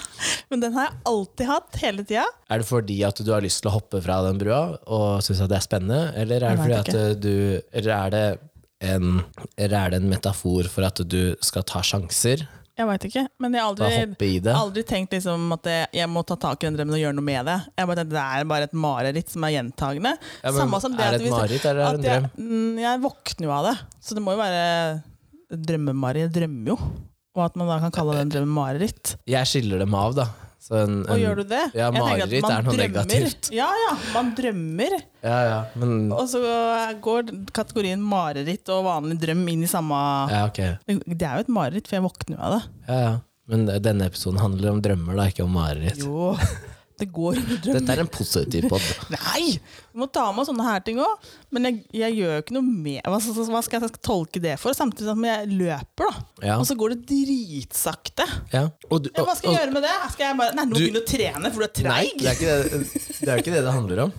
[0.53, 2.27] Men den har jeg alltid hatt, hele tida.
[2.51, 5.43] Er det fordi at du har lyst til å hoppe fra den brua og syns
[5.45, 7.35] at det er spennende, eller er det fordi at eh, du
[7.81, 8.25] Eller er det
[8.81, 9.21] en,
[9.61, 12.47] eller er det en metafor for at du skal ta sjanser?
[12.81, 14.53] Jeg veit ikke, men jeg har aldri, det?
[14.57, 17.27] aldri tenkt liksom at jeg, jeg må ta tak i den drømmen og gjøre noe
[17.27, 17.57] med det.
[17.77, 20.15] Jeg bare Det er bare et mareritt som er gjentagende.
[20.41, 22.31] Ja, Samme som er det et mareritt, eller er det en drøm?
[22.31, 24.65] jeg, mm, jeg våkner jo av det, så det må jo være
[25.69, 26.31] drømmemareritt.
[26.31, 26.79] Jeg drømmer jo.
[27.39, 29.15] Og at man da kan kalle den drømmen mareritt.
[29.31, 30.29] Jeg skiller dem av, da.
[30.61, 31.63] Så en, Og en, gjør du det?
[31.79, 32.81] Ja, mareritt er noe drømmer.
[32.83, 33.49] negativt.
[33.55, 33.95] Ja, ja.
[34.13, 34.97] Man drømmer.
[35.25, 36.43] Ja, ja, men Og så
[37.01, 39.97] går kategorien mareritt og vanlig drøm inn i samme
[40.33, 40.75] Ja, okay.
[40.85, 42.63] Det er jo et mareritt, for jeg våkner jo av det.
[42.91, 43.15] Ja, ja.
[43.51, 46.05] Men denne episoden handler om drømmer, da, ikke om mareritt.
[46.05, 46.35] Jo,
[47.01, 47.81] det går under drømmer.
[47.81, 48.85] Dette er en positiv pod.
[49.17, 49.57] Nei!
[49.91, 51.29] Vi må ta med sånne her ting òg.
[51.51, 54.77] Men jeg, jeg gjør ikke noe med hva, skal jeg tolke det for?
[54.77, 56.25] Samtidig som jeg løper, da.
[56.53, 56.59] Ja.
[56.61, 58.27] Og så går det dritsakte.
[58.55, 58.67] Ja.
[58.91, 59.97] Og, du- Ja, hva skal jeg og- gjøre med det?
[60.15, 62.19] Skal jeg bare Nei, nå Du- begynne å trene, for du er Nei, treig?
[62.19, 62.81] det er det
[63.21, 64.13] det, er ikke det det handler om.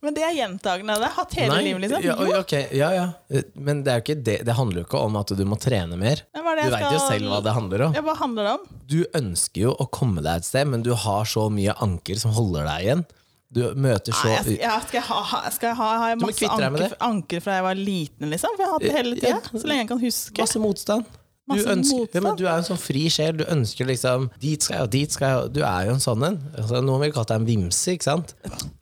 [0.00, 0.94] Men det er gjentagende.
[0.94, 2.04] Det har jeg hatt hele Nei, livet, liksom.
[2.06, 3.42] Ja, okay, ja, ja.
[3.58, 6.22] Men det, det, det handler jo ikke om at du må trene mer.
[6.36, 7.96] Er Du jeg veit jo selv hva det handler om.
[7.98, 8.66] ja, hva handler det om?
[8.94, 12.36] Du ønsker jo å komme deg et sted, men du har så mye anker som
[12.38, 13.04] holder deg igjen.
[13.50, 16.48] Du møter så Nei, jeg, skal, skal jeg ha, ha- skal jeg ha, jeg masse
[16.52, 18.54] anker, anker fra jeg var liten, liksom?
[18.54, 19.38] For jeg har hatt det hele tida.
[19.54, 20.36] Så lenge jeg kan huske.
[20.42, 21.08] Masse motstand.
[21.48, 23.38] Du, ønsker, ja, du er en sånn fri sjel.
[23.40, 25.52] Du ønsker liksom Dit skal jeg, og dit skal jeg.
[25.56, 26.38] Du er jo en sånn en.
[26.58, 28.34] Altså, noen vil kalle deg en vimse, ikke sant?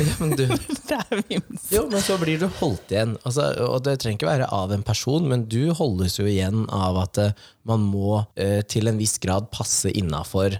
[0.00, 0.46] Ja, men du,
[0.88, 1.68] Det er vimse.
[1.74, 3.18] jo, men så blir du holdt igjen.
[3.28, 6.96] Altså, og det trenger ikke være av en person, men du holdes jo igjen av
[7.02, 7.34] at eh,
[7.68, 10.56] man må eh, til en viss grad passe innafor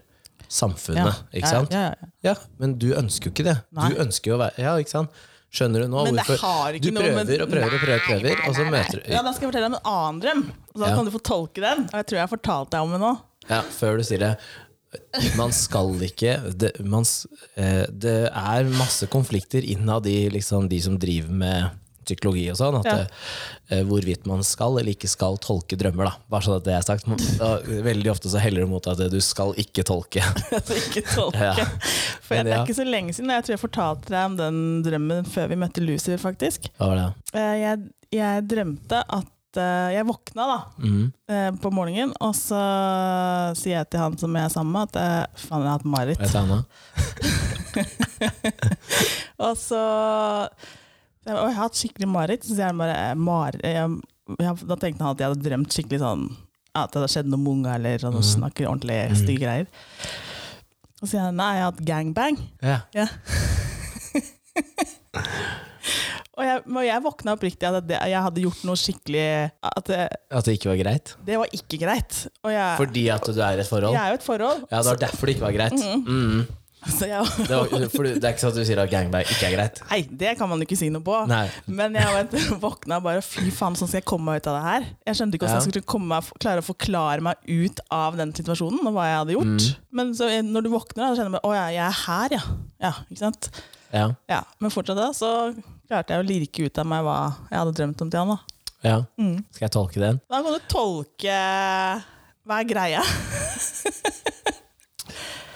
[0.50, 1.22] samfunnet.
[1.32, 1.72] Ikke sant?
[1.72, 2.10] Ja, ja, ja.
[2.32, 3.56] Ja, men du ønsker jo ikke det.
[3.76, 3.88] Nei.
[3.94, 5.20] Du ønsker jo å være Ja, ikke sant?
[5.50, 8.54] Skjønner du nå Men det hvorfor Du noe prøver og prøver og prøver, prøver og
[8.54, 10.42] så møter du Ja, Da skal jeg fortelle deg om en annen drøm.
[10.70, 10.96] Så da Ja.
[10.96, 11.84] kan du få tolke den.
[11.90, 13.12] Og jeg tror jeg har fortalt deg om den nå.
[13.50, 14.36] Ja, før du sier det.
[15.38, 17.04] Man skal ikke det, man,
[17.56, 21.70] eh, det er masse konflikter innad i liksom, de som driver med
[22.04, 22.78] psykologi og sånn.
[22.80, 23.06] At Ja.
[23.70, 26.04] eh, hvorvidt man skal eller ikke skal tolke drømmer.
[26.10, 26.12] Da.
[26.30, 27.06] Bare sånn at det er sagt.
[27.38, 27.50] Da,
[27.86, 30.22] veldig ofte så heller det mot at du skal ikke tolke.
[30.80, 31.50] Ikke tolke.
[31.50, 31.66] Ja.
[32.22, 33.30] For jeg, det er ikke så lenge siden.
[33.34, 36.70] Jeg tror jeg fortalte deg om den drømmen før vi møtte Lucy, faktisk.
[36.78, 37.12] Det?
[37.34, 37.78] Eh, Jeg,
[38.14, 40.58] jeg drømte at eh, Jeg våkna da
[41.30, 42.60] eh, på morgenen, og så
[43.58, 45.90] sier jeg til han som jeg er sammen med, at eh, faen, jeg har hatt
[45.90, 46.20] mareritt.
[49.40, 49.80] Og så
[51.26, 52.46] jeg, og jeg har hatt skikkelig mareritt.
[53.64, 53.88] Eh,
[54.70, 56.28] Da tenkte han at jeg hadde drømt skikkelig sånn
[56.78, 58.26] At det hadde skjedd noe med unga, eller sånn, mm.
[58.36, 59.66] snakker ordentlig stygge greier.
[61.00, 62.36] Og så sier han nei, jeg har hatt gangbang.
[62.62, 62.76] Ja.
[62.94, 63.06] Ja.
[66.38, 69.24] og jeg, og jeg våkna oppriktig at det, jeg hadde gjort noe skikkelig
[69.72, 69.98] At det,
[70.30, 71.14] At det ikke var greit?
[71.26, 72.20] det var ikke greit.
[72.46, 73.96] Jeg, Fordi at du er i et forhold?
[73.96, 75.76] jeg er jo et forhold, Ja, det var derfor det ikke var greit.
[75.80, 76.46] Mhm.
[76.46, 76.59] så
[77.04, 79.52] jeg, Det, var, for det er ikke sånn at du sier at gangbang ikke er
[79.52, 79.80] greit?
[79.90, 81.16] Nei, det kan man ikke si noe på.
[81.28, 81.42] Nei.
[81.68, 84.62] Men jeg vet, våkna bare fy faen, sånn skal jeg komme meg ut av det
[84.64, 84.86] her.
[85.10, 88.80] Jeg skjønte ikke hvordan jeg skulle meg, klare å forklare meg ut av den situasjonen
[88.88, 89.66] og hva jeg hadde gjort.
[89.66, 89.90] Mm.
[90.00, 92.36] Men så når du våkner, da, så kjenner du at å ja, jeg er her,
[92.38, 92.44] ja.
[92.86, 93.50] ja ikke sant?
[93.90, 94.06] Ja.
[94.30, 95.32] Ja, Men fortsatt da, så
[95.90, 97.18] klarte jeg å lirke ut av meg hva
[97.50, 98.32] jeg hadde drømt om til han.
[98.32, 98.56] da.
[98.86, 98.96] ja.
[99.20, 99.36] Mm.
[99.52, 100.22] Skal jeg tolke den?
[100.30, 101.36] Da kan du tolke
[102.48, 103.04] hva er greia.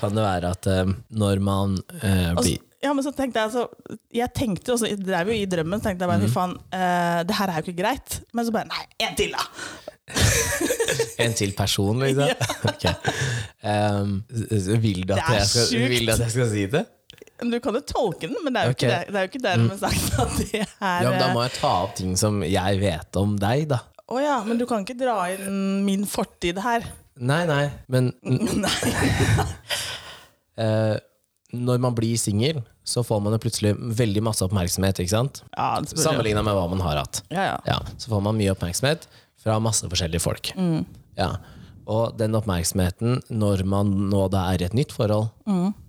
[0.04, 0.92] Kan det være at eh,
[1.24, 3.62] når man eh, blir ja, men så tenkte Jeg altså,
[4.12, 6.26] jeg tenkte også, jeg drev jo i drømmen så tenkte jeg bare, Mm.
[6.28, 8.16] fy faen, eh, det her er jo ikke greit.
[8.36, 9.46] Men så bare nei, en til, da!
[11.24, 12.28] En til person, liksom?
[12.70, 12.84] Ok.
[13.64, 14.18] Um,
[14.82, 15.88] vil, du at Det er jeg skal, sjukt.
[15.94, 16.82] vil du at jeg skal si det?
[17.40, 18.84] Men Du kan jo tolke den, men det er jo Ok.
[18.84, 18.90] Mm.
[18.90, 20.68] ikke, der, det er jo ikke dermed sagt at det er
[21.06, 23.80] Ja, men Da må jeg ta opp ting som jeg vet om deg, da.
[24.12, 26.84] Å ja, men du kan ikke dra inn min fortid her.
[27.22, 28.10] Nei, nei, men
[30.62, 30.96] eh,
[31.54, 34.98] når man blir singel, så får man jo plutselig veldig masse oppmerksomhet.
[35.00, 35.42] ikke sant?
[35.54, 36.06] Ja, det spør jeg.
[36.08, 37.22] Sammenligna med hva man har hatt.
[37.32, 37.58] ja, ja.
[37.68, 39.06] Ja, så får man mye oppmerksomhet
[39.44, 40.50] fra masse forskjellige folk.
[41.18, 41.36] Ja.
[41.86, 45.28] Og den oppmerksomheten, når man nå da er i et nytt forhold,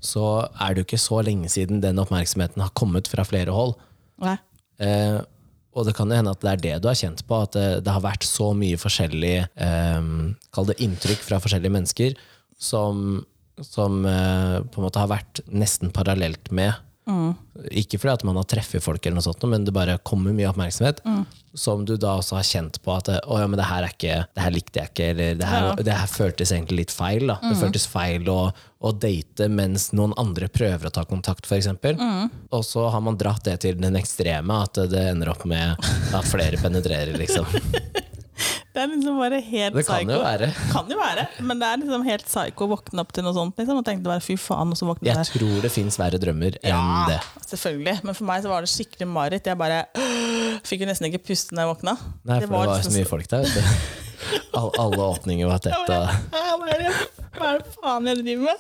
[0.03, 0.25] så
[0.59, 3.77] er det jo ikke så lenge siden den oppmerksomheten har kommet fra flere hold.
[4.23, 4.35] Nei.
[4.83, 5.21] Eh,
[5.75, 7.67] og det kan jo hende at det er det du har kjent på, at det,
[7.85, 10.09] det har vært så mye forskjellig eh,
[10.55, 12.15] Kall det inntrykk fra forskjellige mennesker
[12.55, 13.25] som,
[13.59, 16.79] som eh, på en måte har vært nesten parallelt med.
[17.71, 20.47] Ikke fordi at man har treffet folk, eller noe sånt, men det bare kommer mye
[20.49, 21.03] oppmerksomhet.
[21.55, 24.15] Som du da også har kjent på at å ja, men det her, er ikke,
[24.35, 25.75] det her likte jeg ikke, eller det her, Ja.
[25.87, 27.27] det her føltes egentlig litt feil.
[27.29, 27.37] Da.
[27.45, 28.39] Det føltes feil å,
[28.81, 31.69] å date mens noen andre prøver å ta kontakt, f.eks.
[31.83, 32.27] Mm.
[32.51, 35.77] Og så har man dratt det til den ekstreme, at det ender opp med
[36.11, 37.45] at flere penetrerer, liksom.
[38.75, 40.11] Det er liksom bare helt Det kan psycho.
[40.11, 40.47] jo være.
[40.75, 43.55] Kan jo være, men det er liksom helt psycho å våkne opp til noe sånt
[43.61, 45.29] liksom, og tenkte bare fy faen, og så våkne Jeg der.
[45.31, 47.21] tror det fins verre drømmer enn Ja, det.
[47.47, 47.95] selvfølgelig.
[48.03, 49.47] Men for meg så var det skikkelig mareritt.
[49.47, 49.85] Jeg bare
[50.67, 51.95] fikk jo nesten ikke puste når jeg våkna.
[52.27, 53.47] Nei, for det var liksom så mye folk der.
[54.55, 55.87] All, alle åpninger var Jeg tett.
[55.87, 56.41] bare, Og, «Hæ,
[57.35, 58.57] Hva er det det faen jeg driver med?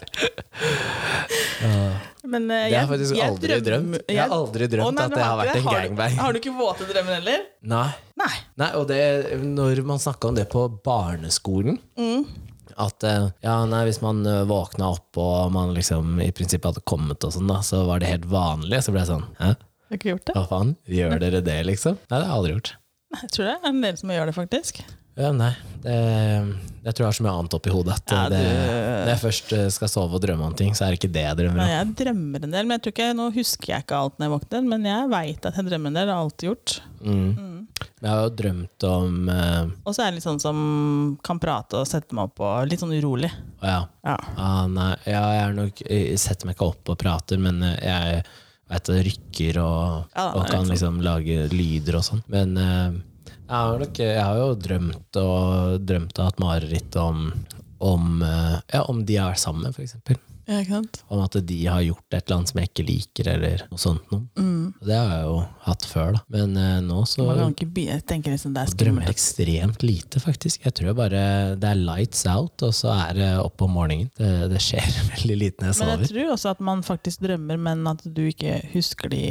[2.25, 3.65] Men, uh, det har jeg- jeg faktisk jeg aldri drømt.
[3.65, 4.01] drømt.
[4.09, 5.55] Jeg har aldri Å, drømt nei, at det har vært det?
[5.55, 6.17] en Har du- gangbang.
[6.17, 7.39] Har du ikke våte drømmer heller?
[7.63, 7.89] Nei.
[8.17, 8.33] Nei.
[8.57, 11.79] Nei, og det, når man snakka om det på barneskolen
[12.77, 16.83] At eh, ja, nei, hvis man eh, våkna opp og man liksom i prinsippet hadde
[16.83, 18.81] kommet, og sånn da, så var det helt vanlig.
[18.83, 19.55] Så ble jeg sånn Hæ?
[19.55, 20.35] Har du ikke gjort det?
[20.35, 20.75] Hva faen?
[20.89, 21.95] Gjør dere det, liksom?
[22.09, 22.73] Nei, det har jeg aldri gjort.
[23.21, 24.81] Jeg tror det er en del som gjør det, faktisk.
[25.15, 25.93] Ja, nei, det,
[26.83, 29.53] jeg tror jeg har så mye annet oppi hodet at Ja, det, når jeg først
[29.55, 31.67] eh, skal sove og drømme om ting, så er det ikke det jeg drømmer Nei,
[31.69, 31.71] om.
[31.77, 34.33] jeg drømmer en del, men jeg tror ikke, nå husker jeg ikke alt når jeg
[34.35, 34.67] våkner.
[34.73, 36.09] Men jeg veit at jeg drømmer en del.
[36.11, 36.75] Det har alltid gjort.
[37.05, 37.31] Mm.
[37.79, 40.59] Jeg har jo drømt om eh, Og så er jeg litt sånn som
[41.25, 43.31] kan prate og sette meg opp og litt sånn urolig.
[43.63, 43.79] Ja.
[44.05, 44.17] Ja.
[44.35, 48.21] Ah, nei, jeg, er nok, jeg setter meg ikke opp og prater, men eh, jeg
[48.67, 52.23] vet det rykker og, Ja, og er kan liksom lage lyder og sånn.
[52.35, 53.03] Men eh,
[53.47, 57.27] jeg, har jeg jo drømt og drømt og hatt mareritt om,
[57.79, 60.21] om, eh, ja, om de har vært sammen, for eksempel.
[60.45, 60.99] Ja, ikke sant?
[61.09, 64.11] Om at de har gjort et eller annet som jeg ikke liker, eller noe sånt
[64.13, 64.27] noe.
[64.37, 64.75] Mm.
[64.77, 66.21] Det har jeg jo hatt før, da.
[66.35, 69.85] Men uh, nå så Man kan ikke jeg tenker liksom det er drømmer jeg ekstremt
[69.85, 70.61] lite, faktisk.
[70.67, 71.23] Jeg tror bare
[71.57, 74.11] det er lights out, og så er det opp om morgenen.
[74.19, 74.85] Det, det skjer
[75.15, 78.27] veldig lite når jeg Men jeg tror også at man faktisk drømmer, men at du
[78.29, 79.25] ikke husker de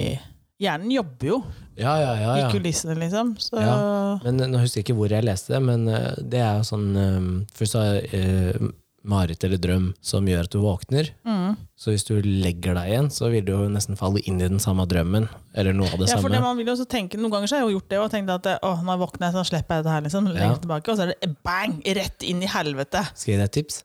[0.63, 1.41] Hjernen jobber jo
[1.75, 2.51] Ja, ja, ja, i ja.
[2.53, 3.35] kulissene, liksom.
[3.43, 3.75] Så Ja.
[4.23, 6.69] Men eh, nå husker jeg ikke hvor jeg leste det, men eh, det er jo
[6.69, 7.29] sånn eh,
[7.59, 8.69] Først så er uh,
[9.05, 11.11] mareritt eller drøm som gjør at du våkner.
[11.27, 11.57] mm.
[11.77, 14.63] Så hvis du legger deg igjen, så vil du jo nesten falle inn i den
[14.63, 15.27] samme drømmen.
[15.53, 16.39] Eller noe av det Ja, for samme.
[16.39, 18.11] det man vil jo også tenke Noen ganger så har jeg jo gjort det og
[18.15, 20.07] tenkt at å, jeg våkner, så slipper jeg dette her.
[20.07, 20.55] liksom Ja.
[20.57, 21.83] Tilbake, Og så er det bang!
[21.85, 23.03] Rett inn i helvete.
[23.13, 23.83] Skal jeg gi deg et tips?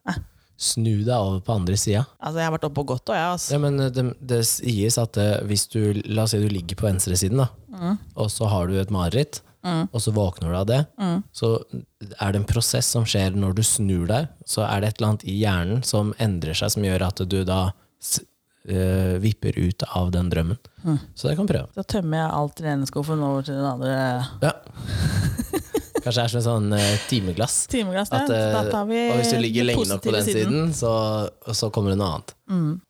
[0.60, 2.02] Snu deg over på andre sida.
[2.20, 3.28] Altså, Jeg har vært oppe og gått, òg, jeg.
[3.34, 3.52] Altså.
[3.56, 5.80] Ja, men eh, det, det sies at eh, hvis du
[6.12, 7.98] La oss si du ligger på venstresiden, da, Mm.
[8.18, 11.22] og så har du et mareritt, og så våkner du av det, Mm.
[11.32, 11.52] så
[12.20, 14.28] er det en prosess som skjer når du snur deg.
[14.46, 17.38] Så er det et eller annet i hjernen som endrer seg, som gjør at du
[17.48, 17.72] da
[18.68, 20.58] eh, vipper ut av den drømmen.
[21.16, 21.70] Så det kan prøve.
[21.78, 24.52] Så tømmer jeg alt i den ene skuffen over til den andre Ja.
[26.04, 27.58] Kanskje det er som et sånn uh, timeglass.
[27.72, 28.14] timeglass.
[28.16, 30.94] At, uh, og hvis du ligger lenge nok på den siden, så,
[31.52, 32.36] så kommer det noe annet.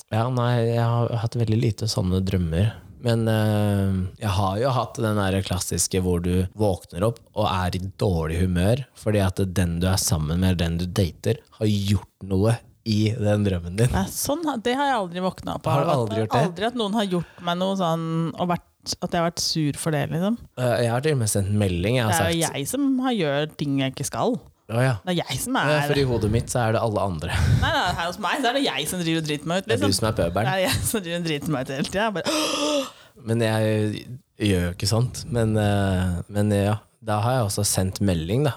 [0.10, 2.72] Ja, nei, jeg har hatt veldig lite sånne drømmer.
[3.00, 7.78] Men øh, jeg har jo hatt den der klassiske hvor du våkner opp og er
[7.78, 11.70] i dårlig humør fordi at den du er sammen med, eller den du dater, har
[11.70, 12.58] gjort noe
[12.90, 13.92] i den drømmen din.
[13.94, 16.44] Nei, sånn, det har jeg aldri våkna opp Har du aldri gjort det?
[16.48, 18.68] Aldri at noen har gjort meg noe sånn og vært,
[19.02, 20.38] at jeg har vært sur for det, liksom.
[20.58, 21.98] Eh, Jeg har til og med sendt melding.
[22.00, 24.40] Jeg har Det er jo jeg som har gjør ting jeg ikke skal.
[24.70, 24.96] Oh, ja.
[25.06, 27.34] Det er jeg som Ja, er For i hodet mitt så er det alle andre.
[27.60, 29.66] Nei, nei, her hos meg så er det jeg som driver og driter meg ut.
[29.66, 29.90] Det er Liksom.
[29.90, 32.12] du som er Det er jeg som driver og driter meg ut hele tida.
[32.12, 32.86] Bare,
[33.26, 35.24] Men jeg gjør jo ikke sånt.
[35.34, 38.54] Men, eh, men ja, da har jeg også sendt melding, da.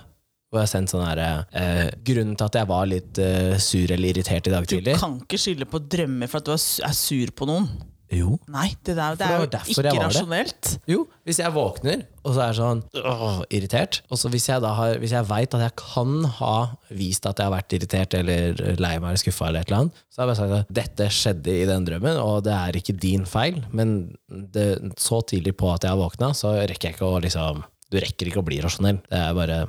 [0.53, 3.89] Hvor jeg har sendt sånn herre eh, Grunnen til at jeg var litt eh, sur
[3.89, 6.93] eller irritert i dag tidlig Du kan ikke skylde på drømmer for at du er
[6.93, 7.71] sur på noen.
[8.13, 8.35] Jo.
[8.53, 10.03] Nei, det, der, det er jo ikke jeg var det.
[10.05, 10.71] rasjonelt.
[10.91, 14.75] Jo, hvis jeg våkner og så er sånn åh, irritert, og så hvis jeg da
[14.77, 16.53] har Hvis jeg veit at jeg kan ha
[16.93, 20.03] vist at jeg har vært irritert eller lei meg eller skuffa, eller et eller annet,
[20.13, 22.95] så har jeg bare sagt at dette skjedde i den drømmen, og det er ikke
[23.01, 23.95] din feil, men
[24.29, 24.69] det,
[25.01, 28.29] så tidlig på at jeg har våkna, så rekker jeg ikke å liksom Du rekker
[28.31, 29.01] ikke å bli rasjonell.
[29.09, 29.63] Det er bare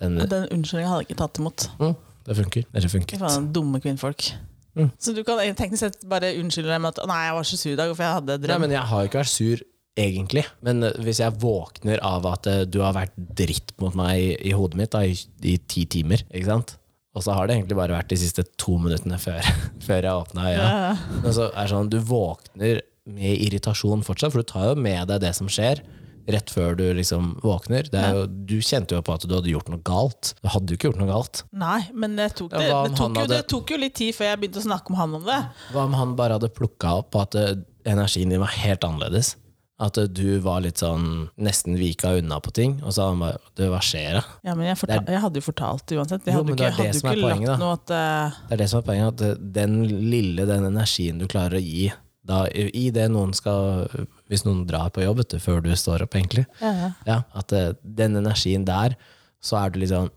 [0.00, 1.68] den, Den unnskyldninga hadde jeg ikke tatt imot.
[1.80, 1.94] mm,
[2.26, 2.64] Det funker.
[2.72, 3.18] Det Fy funket.
[3.20, 4.32] faen, dumme kvinnfolk.
[4.78, 4.90] Mm.
[5.02, 7.72] Så du kan teknisk sett bare unnskylde deg med at 'nei, jeg var så sur
[7.72, 9.62] i dag, for jeg hadde Nei, men jeg har jo ikke vært sur,
[10.00, 10.44] egentlig.
[10.66, 14.52] Men eh, hvis jeg våkner av at eh, du har vært dritt mot meg i,
[14.56, 16.76] hodet mitt da, i, i ti timer, ikke sant?
[17.18, 19.42] Og så har det egentlig bare vært de siste to minuttene før,
[19.86, 20.66] før jeg åpna øya.
[20.68, 20.92] Ja.
[21.24, 25.08] Men så er det sånn, du våkner med irritasjon fortsatt, for du tar jo med
[25.10, 25.82] deg det som skjer.
[26.30, 27.88] Rett før du liksom våkner.
[27.90, 30.32] Det er jo, du kjente jo på at du hadde gjort noe galt.
[30.42, 31.42] Du hadde jo ikke gjort noe galt.
[31.56, 34.42] Nei, men det tok, det, det, tok jo, det tok jo litt tid før jeg
[34.42, 35.38] begynte å snakke med han om det.
[35.74, 37.54] Hva om han bare hadde plukka opp på at eh,
[37.88, 39.34] energien din var helt annerledes?
[39.80, 43.40] At eh, du var litt sånn nesten vika unna på ting, og så han bare
[43.56, 44.24] Du, hva skjer da?
[44.50, 46.28] Ja, men jeg, fortal, jeg hadde jo fortalt det uansett.
[46.28, 48.38] Jeg hadde jo ikke, det hadde ikke poenget, lagt noe at uh...
[48.46, 51.90] Det er det som er poenget, at den lille, den energien du klarer å gi
[52.30, 53.88] da, i det noen skal
[54.30, 57.16] Hvis noen drar på jobb du, før du står opp, egentlig, ja, ja.
[57.36, 58.94] at eh, den energien der,
[59.40, 60.10] så er du litt sånn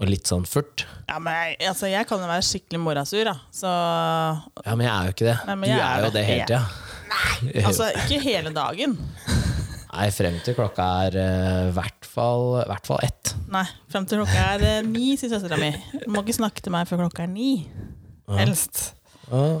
[0.00, 0.86] Og litt sånn furt.
[1.10, 3.36] ja, men jeg, altså, jeg kan jo være skikkelig morasur, da.
[3.52, 5.36] Så Ja, men jeg er jo ikke det.
[5.50, 6.24] Nei, du er er jo det.
[6.30, 6.62] hele tida.
[7.66, 8.96] altså, ikke hele dagen.
[9.90, 13.34] Nei, frem til klokka er eh, i hvert fall, hvert fall ett.
[13.50, 15.72] Nei, frem til klokka er uh, ni, sier søstera mi.
[16.04, 17.50] Du må ikke snakke til meg før klokka er ni.
[18.38, 18.92] Helst.
[19.26, 19.58] Ja,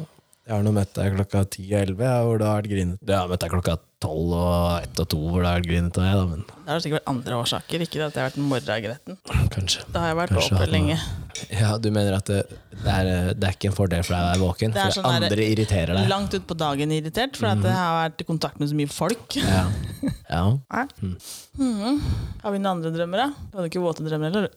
[0.48, 3.06] jeg har nå møtt deg klokka ti og elleve, hvor du har vært grinete.
[3.06, 6.00] Jeg har møtt deg klokka tolv og ett og to, hvor du har vært grinete.
[6.08, 8.40] jeg, da, Men Det har sikkert vært andre årsaker, ikke det at jeg har vært
[8.50, 9.18] morragretten.
[9.54, 9.84] kanskje.
[9.92, 10.96] Da har jeg vært Kanskje oppe lenge.
[11.60, 12.40] Ja, Du mener at det,
[12.72, 14.72] det, er, det er ikke en fordel for deg å være våken?
[14.74, 16.08] Det er For sånn der- andre irriterer deg?
[16.08, 19.36] Langt utpå dagen irritert, for at jeg har vært i kontakt med så mye folk.
[19.36, 19.62] Ja.
[20.34, 20.42] ja.
[21.04, 21.14] mm.
[21.60, 22.00] Mm.
[22.42, 23.30] Har vi noen andre drømmer, da?
[23.52, 24.50] Du hadde ikke våte drømmer, eller?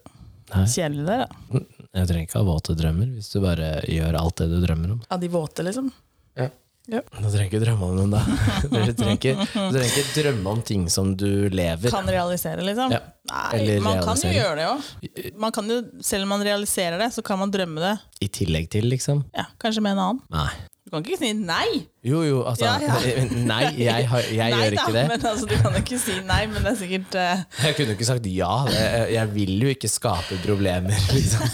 [0.54, 0.66] Nei.
[0.70, 1.60] Kjedelig der, da.
[1.94, 5.02] Jeg trenger ikke ha våte drømmer hvis du bare gjør alt det du drømmer om.
[5.14, 5.92] Av de våte, liksom?
[6.40, 6.50] Ja.
[6.92, 7.00] Ja.
[7.16, 8.20] Du trenger ikke drømme om noen, da.
[8.64, 11.94] Du trenger ikke, du trenger ikke drømme om ting som du lever.
[11.94, 12.92] Kan realisere, liksom?
[12.92, 13.00] Ja.
[13.30, 15.30] Nei, Eller man kan jo gjøre det òg.
[15.40, 17.94] Man kan jo, selv om man realiserer det, så kan man drømme det.
[18.26, 19.24] I tillegg til, liksom.
[19.38, 20.24] Ja, Kanskje med en annen.
[20.34, 20.50] Nei.
[20.94, 21.88] Du kan ikke si nei!
[22.06, 23.24] Jo, jo, altså Ja, ja.
[23.34, 25.06] Nei, jeg, har, jeg nei gjør da, ikke det.
[25.10, 27.42] Men altså, du kan jo ikke si nei, men det er sikkert uh...
[27.64, 28.52] Jeg kunne jo ikke sagt ja.
[28.70, 31.50] Jeg, jeg vil jo ikke skape problemer, liksom.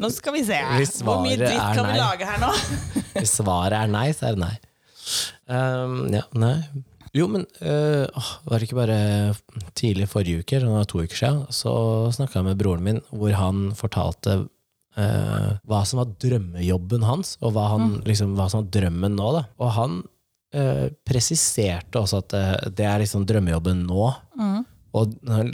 [0.00, 0.62] Nå skal vi se.
[1.04, 2.52] Hvor mye dritt kan kan vi lage her nå?
[3.20, 4.52] Hvis svaret er nei, så er det nei.
[5.52, 6.56] Um, ja, nei.
[7.12, 8.08] Jo, men øh,
[8.48, 9.00] var det ikke bare
[9.76, 11.74] tidlig forrige uke, eller to uker siden, så
[12.08, 14.46] snakka jeg med broren min, hvor han fortalte
[14.98, 19.34] øh, hva som var drømmejobben hans, og hva, han, liksom, hva som var drømmen nå.
[19.38, 19.44] Da.
[19.62, 20.00] Og han
[20.54, 24.10] øh, presiserte også at øh, det er liksom drømmejobben nå.
[24.96, 25.50] Og han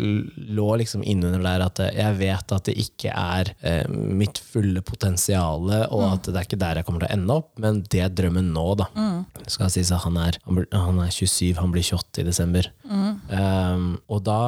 [0.56, 5.66] lå liksom innunder der at jeg vet at det ikke er eh, mitt fulle potensial,
[5.88, 8.14] og at det er ikke der jeg kommer til å ende opp, men det er
[8.14, 8.86] drømmen nå, da.
[8.94, 9.24] Mm.
[9.50, 12.70] skal sies at han er, han, er 27, han blir 28 i desember.
[12.86, 14.40] Um, og da,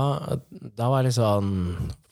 [0.79, 1.49] da var jeg litt sånn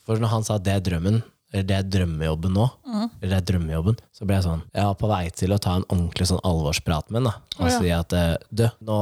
[0.04, 1.22] For når han sa at det er drømmen,
[1.54, 4.96] eller det er drømmejobben nå, eller det er drømmejobben, så ble jeg sånn Jeg var
[4.98, 7.34] på vei til å ta en ordentlig sånn alvorsprat med da.
[7.60, 7.76] Og ja.
[7.78, 8.96] si at eh, du, nå,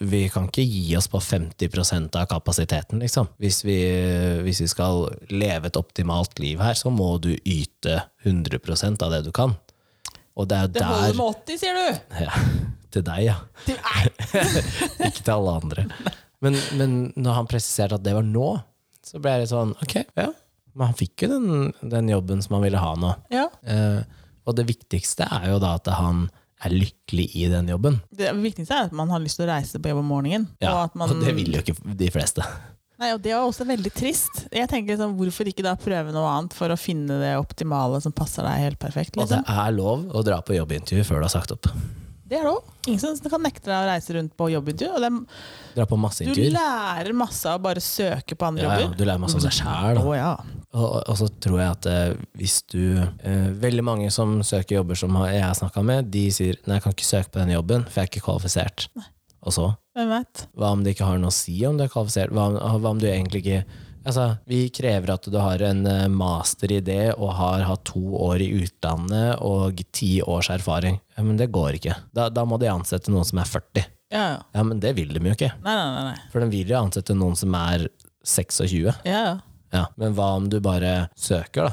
[0.00, 3.30] vi kan ikke gi oss på 50% av kapasiteten, liksom.
[3.42, 3.78] Hvis vi,
[4.42, 9.22] hvis vi skal leve et optimalt liv her, så må du yte 100% av det
[9.28, 9.54] du kan.
[10.34, 12.02] Og det er jo Det holder der med 80, sier du!
[12.26, 12.42] ja,
[12.92, 13.38] Til deg, ja.
[13.64, 13.78] Til.
[15.06, 15.86] Ikke til alle andre.
[16.42, 18.56] Men, men når han presiserte at det var nå,
[19.06, 20.28] så ble jeg litt sånn Ok, ja.
[20.74, 23.14] Men han fikk jo den, den jobben som han ville ha nå.
[23.34, 23.48] Ja.
[23.68, 24.02] Eh,
[24.48, 26.26] og det viktigste er jo da at han
[26.62, 28.00] er lykkelig i den jobben.
[28.14, 30.46] Det viktigste er at man har lyst til å reise på jobb om morgenen.
[30.62, 32.46] Ja, og, man, og det vil jo ikke de fleste.
[33.02, 34.44] Nei, og det er også veldig trist.
[34.54, 38.14] Jeg tenker liksom, Hvorfor ikke da prøve noe annet for å finne det optimale som
[38.14, 39.16] passer deg helt perfekt?
[39.18, 39.58] Og det Liksom?
[39.66, 41.66] er lov å dra på jobbintervju før du har sagt opp.
[42.32, 42.62] Det er lov.
[42.86, 45.02] Ingen som kan nekte deg å reise rundt på jobbintervju.
[45.02, 45.18] Er,
[45.74, 48.96] Dra på masse du lærer masse av å bare søke på andre Ja, ja, jobber.
[48.96, 49.98] du lærer masse om deg sjæl.
[50.00, 50.30] Å ja.
[50.72, 54.96] Og, og så tror jeg at eh, hvis du eh, Veldig mange som søker jobber
[54.96, 57.84] som jeg har snakka med, de sier nei, jeg kan ikke søke på denne jobben,
[57.88, 58.86] for jeg er ikke kvalifisert.
[59.42, 59.66] Og så?
[59.98, 60.46] Hvem vet?
[60.56, 62.32] Hva om det ikke har noe å si om du er kvalifisert?
[62.32, 63.64] Hva om, hva om du egentlig ikke
[64.02, 68.02] Altså, Vi krever at du har en eh, master i det og har hatt to
[68.18, 70.98] år i utlandet og ti års erfaring.
[71.14, 71.94] Ja, Men det går ikke.
[72.10, 73.86] Da, da må de ansette noen som er 40.
[74.12, 74.40] Ja, ja.
[74.58, 75.52] Ja, Men det vil de jo ikke.
[75.62, 76.02] Nei, nei, nei.
[76.10, 76.30] nei.
[76.34, 77.86] For de vil jo ansette noen som er
[78.26, 78.74] 26.
[79.06, 79.32] Ja, ja.
[79.72, 81.72] Ja, Men hva om du bare søker, da?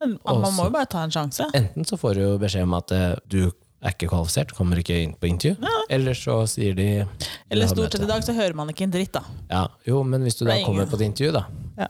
[0.00, 1.44] Men man Også- må jo bare ta en sjanse.
[1.54, 3.50] Enten så får du jo beskjed om at eh, du
[3.82, 5.56] er ikke kvalifisert, kommer ikke inn på intervju.
[5.90, 7.06] Eller så sier de
[7.50, 9.22] Eller stort sett i dag så hører man ikke en dritt, da.
[9.50, 11.44] Ja, jo, men hvis du da er kommer på et intervju, da,
[11.78, 11.88] Ja.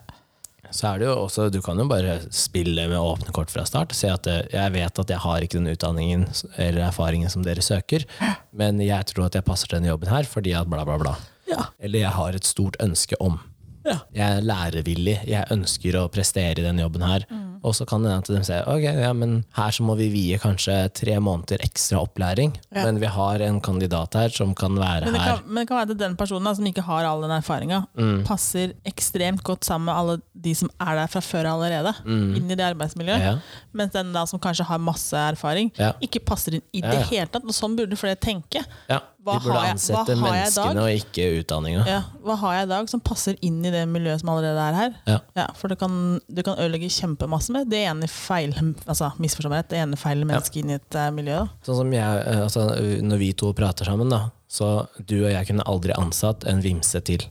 [0.70, 3.92] så er det jo også Du kan jo bare spille med åpne kort fra start.
[3.92, 7.42] Si at eh, jeg vet at jeg har ikke den utdanningen s- eller erfaringen som
[7.42, 8.04] dere søker,
[8.52, 11.16] men jeg tror at jeg passer til denne jobben her fordi at bla, bla, bla.
[11.48, 11.64] Ja.
[11.80, 13.40] Eller jeg har et stort ønske om.
[13.86, 13.96] Ja.
[14.14, 17.24] Jeg er lærevillig, jeg ønsker å prestere i denne jobben her.
[17.62, 20.08] Og så kan det hende at de sier ok, ja, men her så må vi
[20.12, 22.84] vie kanskje tre måneder ekstra opplæring, Ja.
[22.86, 25.42] men vi har en kandidat her som kan være Men kan, her.
[25.46, 28.24] men det kan være at den personen da, som ikke har all den erfaringa, Mm.
[28.24, 31.94] passer ekstremt godt sammen med alle de som er der fra før allerede.
[32.06, 33.18] Inn i det arbeidsmiljøet.
[33.20, 33.28] Mm.
[33.28, 33.36] Ja.
[33.74, 35.92] Mens den da som kanskje har masse erfaring, Ja.
[36.00, 37.44] ikke passer inn i det hele tatt.
[37.44, 38.64] Og sånn burde flere tenke.
[38.88, 41.86] Ja, Hva de burde ansette jeg menneskene og ikke utdanninga.
[41.86, 44.74] Ja, hva har jeg i dag som passer inn i det miljøet som allerede er
[44.74, 44.94] her?
[45.36, 45.46] Ja.
[45.54, 48.52] for det kan, du kan ødelegge kjempemasse med det ene feil,
[48.86, 51.42] altså det ene feil mennesket inn i et miljø.
[51.66, 52.68] Sånn som jeg, eh, altså,
[53.02, 57.00] når vi to prater sammen, da, så du og jeg kunne aldri ansatt en vimse
[57.06, 57.26] til.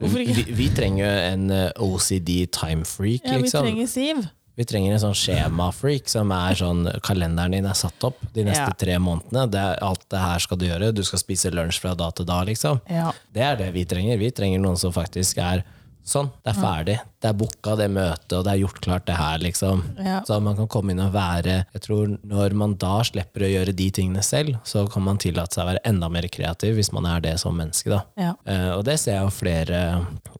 [0.00, 0.34] Hvorfor ikke?
[0.38, 3.66] Vi, vi trenger jo en eh, OCD time freak, Ja, vi liksom.
[3.66, 4.28] trenger Siv.
[4.60, 8.66] Vi trenger en sånn skjemafreak som er sånn Kalenderen din er satt opp de neste
[8.66, 8.74] Ja.
[8.76, 9.46] tre månedene.
[9.48, 10.90] Det er, alt det her skal du gjøre.
[10.92, 12.80] Du skal spise lunsj fra da til da, liksom.
[12.90, 13.12] Ja.
[13.32, 14.18] Det er det vi trenger.
[14.20, 15.62] Vi trenger noen som faktisk er
[16.06, 16.30] sånn.
[16.42, 16.94] Det er ferdig.
[17.20, 19.82] Det er booka det møtet, og det er gjort klart det her, liksom.
[20.00, 20.20] Ja.
[20.26, 23.74] Så man kan komme inn og være Jeg tror når man da slipper å gjøre
[23.76, 27.06] de tingene selv, så kan man tillate seg å være enda mer kreativ hvis man
[27.06, 28.00] er det som menneske, da.
[28.16, 28.32] Ja.
[28.48, 29.80] Uh, og det ser jeg jo flere,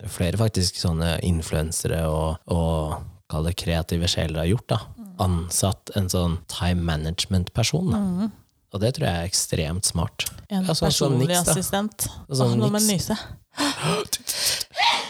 [0.09, 2.99] flere faktisk sånne influensere og, og
[3.31, 4.69] kall det kreative sjeler har gjort.
[4.75, 4.81] da.
[5.21, 7.91] Ansatt en sånn time management-person.
[7.93, 8.31] da.
[8.71, 10.29] Og det tror jeg er ekstremt smart.
[10.49, 11.53] En Ja, sånn personlig Nix, da.
[11.53, 12.09] assistent.
[12.31, 13.11] Sånn Åh, nå må Nix.
[13.11, 13.19] jeg nyse.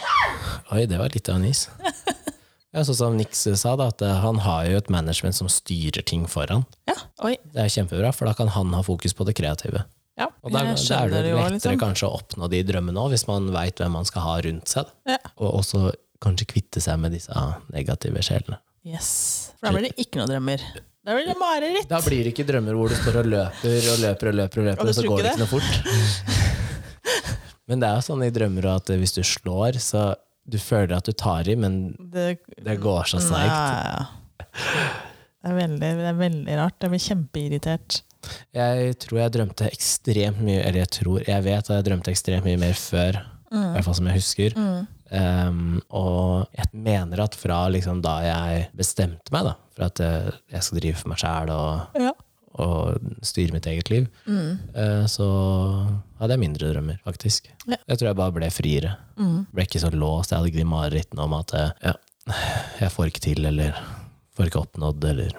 [0.71, 1.67] Oi, det var litt av en is.
[2.71, 6.05] Ja, sånn som Nix sa, da, at eh, han har jo et management som styrer
[6.07, 6.61] ting for han.
[6.87, 6.93] Ja,
[7.27, 7.33] oi.
[7.51, 9.81] Det er kjempebra, for da kan han ha fokus på det kreative.
[10.15, 11.75] Ja, Og da, da er det lettere liksom.
[11.81, 14.87] kanskje å oppnå de drømmene òg, hvis man veit hvem man skal ha rundt seg.
[15.09, 15.19] Ja.
[15.43, 15.91] Og også
[16.23, 17.43] kanskje kvitte seg med disse
[17.75, 18.61] negative sjelene.
[18.87, 19.11] Yes.
[19.59, 20.63] For da blir det ikke noen drømmer.
[21.03, 21.91] Da blir det mareritt.
[21.91, 24.71] Da blir det ikke drømmer hvor du står og løper og løper og løper, og
[24.71, 26.65] løper, Og og så går det ikke noe fort.
[27.67, 30.11] Men det er jo sånn i drømmer at hvis du slår, så
[30.45, 34.07] du føler at du tar i, men Det, det går så seigt.
[35.41, 36.77] Det det er veldig rart.
[36.83, 38.01] Jeg blir kjempeirritert.
[38.53, 42.45] Jeg tror jeg drømte ekstremt mye, eller jeg tror, jeg vet at jeg drømte ekstremt
[42.45, 43.17] mye mer før,
[43.51, 44.57] i hvert fall som jeg husker.
[45.11, 50.29] Um, og jeg mener at fra liksom da jeg bestemte meg da, for at eh,
[50.53, 52.13] jeg skal drive for meg sjæl og, Ja.
[52.61, 55.07] Og styre mitt eget liv, mm.
[55.09, 55.27] så
[56.21, 57.49] hadde jeg mindre drømmer, faktisk.
[57.65, 57.79] Ja.
[57.89, 58.95] Jeg tror jeg bare ble friere.
[59.51, 60.31] Ble ikke så låst.
[60.31, 61.95] Jeg hadde ikke de marerittene om at eh, ja,
[62.83, 63.77] jeg får ikke til, eller
[64.37, 65.33] får ikke oppnådd, eller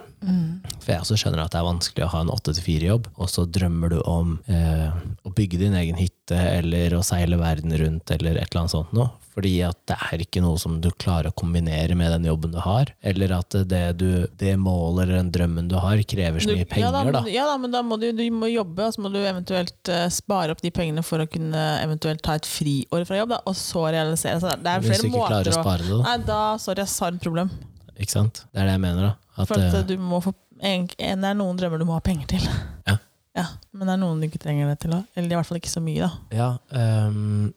[0.83, 3.95] For jeg også skjønner at det er vanskelig å ha en 8-4-jobb, og så drømmer
[3.95, 4.91] du om eh,
[5.23, 8.95] å bygge din egen hytte, eller å seile verden rundt, eller et eller annet sånt
[8.97, 9.11] noe.
[9.33, 12.59] Fordi at det er ikke noe som du klarer å kombinere med den jobben du
[12.61, 12.91] har.
[13.01, 16.85] Eller at det, du, det målet eller den drømmen du har, krever så mye penger,
[16.85, 17.23] ja, da, da.
[17.33, 20.05] Ja da, men da må du, du må jobbe, og så må du eventuelt eh,
[20.13, 23.57] spare opp de pengene for å kunne eventuelt ta et friår fra jobb, da, og
[23.57, 24.43] så realisere.
[24.43, 26.03] Så det er flere måter å spare det, da.
[26.11, 27.55] Nei, da, sorry, jeg har et problem.
[27.97, 28.45] Ikke sant?
[28.53, 29.15] Det er det jeg mener, da.
[29.39, 31.89] At, For at eh, eh, du må få en, en, Det er noen drømmer du
[31.89, 32.45] må ha penger til.
[32.85, 32.99] Ja.
[33.33, 34.93] Ja, Men det er noen du ikke trenger det til.
[34.93, 35.01] da.
[35.17, 36.05] Eller i hvert fall ikke så mye.
[36.05, 36.37] da.
[36.37, 37.55] ja, og,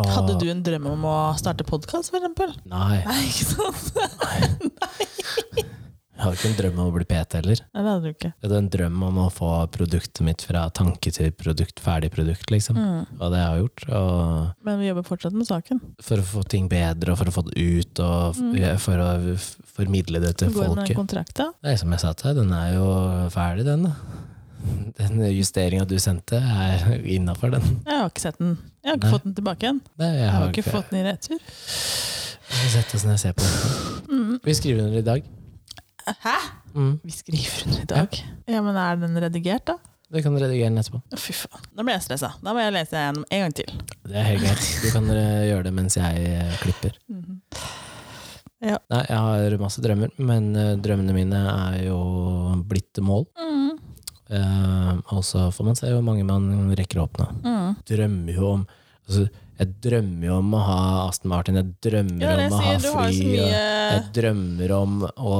[0.00, 2.54] Hadde du en drøm om å starte podkast, eksempel?
[2.70, 3.90] Nei, Nei, ikke sant?
[5.52, 7.60] jeg har ikke en drøm om å bli PT heller.
[7.74, 8.30] Nei, det hadde du ikke.
[8.30, 12.48] Jeg hadde en drøm om å få produktet mitt fra tanke til produkt, ferdig produkt,
[12.54, 12.80] liksom.
[12.80, 13.04] Mm.
[13.18, 13.86] Og det har jeg gjort.
[13.98, 15.84] Og Men vi jobber fortsatt med saken.
[16.08, 18.58] for å få ting bedre, og for å få det ut, og mm.
[18.80, 19.12] for å
[19.76, 21.00] formidle det til Går det med den folket.
[21.02, 21.52] kontrakta?
[21.68, 22.88] Nei, som jeg sa til deg, den er jo
[23.34, 23.96] ferdig, den, da.
[25.00, 27.66] den justeringa du sendte, er innafor den.
[27.86, 28.56] Jeg har ikke sett den.
[28.82, 29.14] Jeg har ikke Nei.
[29.16, 29.78] fått den tilbake igjen.
[30.00, 31.46] Nei, jeg Jeg har ikke ikke fått den i retur.
[32.52, 34.34] Vi får sette oss ned og se på den.
[34.44, 35.30] Vi skriver under i dag.
[36.26, 36.36] Hæ?
[36.74, 36.92] Mm.
[37.04, 38.20] Vi skriver under i dag.
[38.50, 39.78] Ja, men er den redigert, da?
[40.12, 41.00] Du kan redigere den etterpå.
[41.16, 41.62] Fy faen.
[41.72, 42.34] Da blir jeg stressa.
[42.44, 43.70] Da må jeg lese den en gang til.
[44.04, 44.66] Det er helt greit.
[44.82, 46.98] Du kan eh, gjøre det mens jeg eh, klipper.
[48.62, 48.76] Ja.
[48.92, 51.96] Nei, jeg har masse drømmer, men eh, drømmene mine er jo
[52.68, 53.24] blitt mål.
[53.40, 53.70] Mm.
[54.32, 57.26] Eh, og så får man se hvor mange man rekker å åpne.
[57.44, 57.72] Mm.
[57.90, 58.62] Drømmer jo om
[59.06, 59.26] altså,
[59.60, 60.78] Jeg drømmer jo om å ha
[61.08, 63.26] Aston Martin, jeg drømmer Ja, om å ha fly.
[63.28, 63.50] mye
[63.92, 65.34] Jeg drømmer om å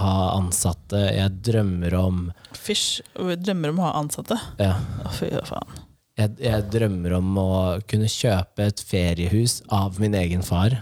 [0.00, 2.22] ha ansatte, jeg drømmer om
[2.56, 3.02] Fysj.
[3.18, 4.38] Drømmer om å ha ansatte.
[4.58, 4.72] ja,
[5.14, 5.76] fy faen.
[6.18, 7.50] jeg, jeg drømmer om å
[7.86, 10.78] kunne kjøpe et feriehus av min egen far.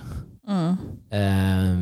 [0.48, 0.78] Mm.
[1.10, 1.74] Eh,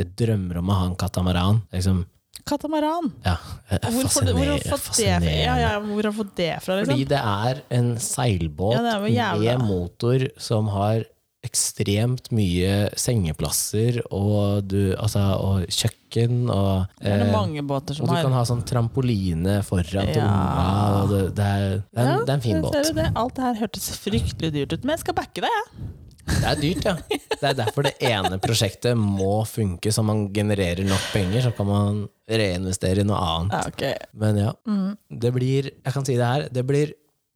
[0.00, 1.58] jeg drømmer om å ha en katamaran.
[1.74, 2.04] Liksom,
[2.46, 3.12] Katamaran.
[3.24, 3.36] ja,
[3.70, 4.34] Hvor har du fått det
[4.68, 4.76] fra?
[4.78, 5.36] fascinerende.
[5.44, 7.08] Ja, ja, hvor fått det fra, Fordi liksom?
[7.08, 11.04] det er en seilbåt Ja, er jævla- med motor som har
[11.42, 17.96] ekstremt mye sengeplasser og, du, altså, og kjøkken og Det er det eh, mange båter
[17.96, 18.22] som Og du har.
[18.26, 20.26] kan ha sånn trampoline foran til Ja.
[20.28, 21.06] unga.
[21.08, 22.94] Det, det, er, det, er, en- det er en fin båt.
[22.94, 23.12] det?
[23.16, 25.88] Alt det her hørtes fryktelig dyrt ut, men jeg skal backe deg, jeg.
[26.26, 26.94] Det er dyrt, ja.
[27.40, 31.42] Det er derfor det ene prosjektet må funke, så man genererer nok penger.
[31.48, 32.00] Så kan man
[32.30, 33.56] reinvestere i noe annet.
[33.56, 33.94] Ja, okay.
[34.14, 34.96] Men ja, Mm.
[35.20, 36.48] det blir Jeg kan si det her.
[36.52, 36.92] Det blir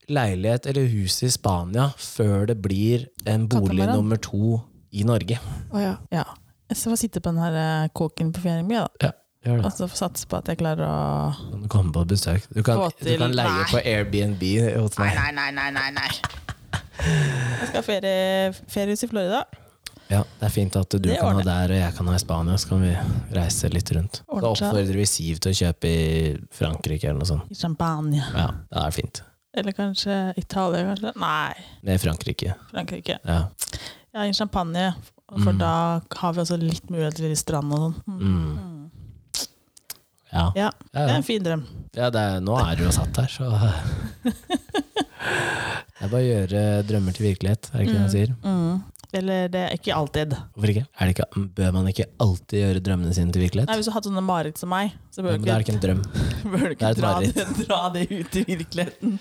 [0.09, 3.97] leilighet eller hus i Spania før det blir en bolig Katamaran.
[3.97, 4.61] nummer to
[4.93, 5.39] i Norge.
[5.73, 5.95] Å ja.
[6.13, 6.25] ja.
[6.69, 7.55] Jeg skal sitte på den her
[7.85, 8.85] eh, kåken på Fjæring da.
[9.03, 9.11] Ja,
[9.45, 9.65] gjør det.
[9.65, 12.45] Og så satse på at jeg klarer å Kan du komme på besøk?
[12.55, 14.45] Du kan, du kan leie på Airbnb
[14.79, 15.15] hos meg.
[15.17, 16.11] nei, nei, nei, nei, nei.
[16.99, 19.45] Jeg skal ha ferie, feriehus i Florida.
[20.11, 22.57] Ja, Det er fint at du kan ha der og jeg kan ha i Spania,
[22.61, 22.93] så kan vi
[23.35, 24.21] reise litt rundt.
[24.29, 27.51] Da oppfordrer vi Siv til å kjøpe i Frankrike eller noe sånt.
[27.51, 28.21] I champagne.
[28.35, 29.23] Ja, det er fint.
[29.57, 31.13] Eller kanskje Italia, kanskje?
[31.17, 31.55] Nei,
[31.87, 32.55] Med Frankrike.
[32.73, 33.19] Frankrike.
[33.25, 33.41] Ja.
[34.15, 34.95] Ja, i champagne.
[35.31, 35.59] For Mm.
[35.59, 37.95] da har vi også litt mulighet til litt strand og sånn.
[38.07, 38.21] Mm.
[38.21, 38.91] Mm.
[40.35, 40.47] Ja.
[40.59, 41.63] Ja, Ja, det er en fin drøm.
[41.97, 43.49] ja det er, nå er du jo satt her, så
[45.95, 48.35] Det er bare å gjøre drømmer til virkelighet, er det ikke det man sier?
[48.45, 48.83] Mm.
[49.15, 50.33] Eller det er ikke alltid.
[50.57, 50.83] Hvorfor ikke?
[50.99, 51.43] Det ikke?
[51.55, 53.71] Bør man ikke alltid gjøre drømmene sine til virkelighet?
[53.71, 55.77] Nei, Hvis du har hatt sånne mareritt som meg, så bør du det er ikke,
[55.77, 56.01] en drøm.
[56.51, 59.15] bør du det ikke dra, det, dra det ut i virkeligheten.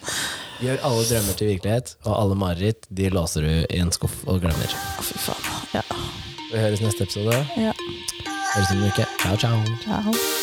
[0.66, 4.42] Gjør alle drømmer til virkelighet, og alle mareritt de låser du i en skuff og
[4.42, 4.74] glemmer.
[5.06, 5.52] Fy faen.
[5.78, 5.86] Ja.
[6.50, 7.38] Vi høres neste episode.
[7.62, 7.78] ja.
[8.56, 9.06] Høres om en uke.
[9.22, 9.62] Ciao, ciao.
[9.86, 10.42] Ciao.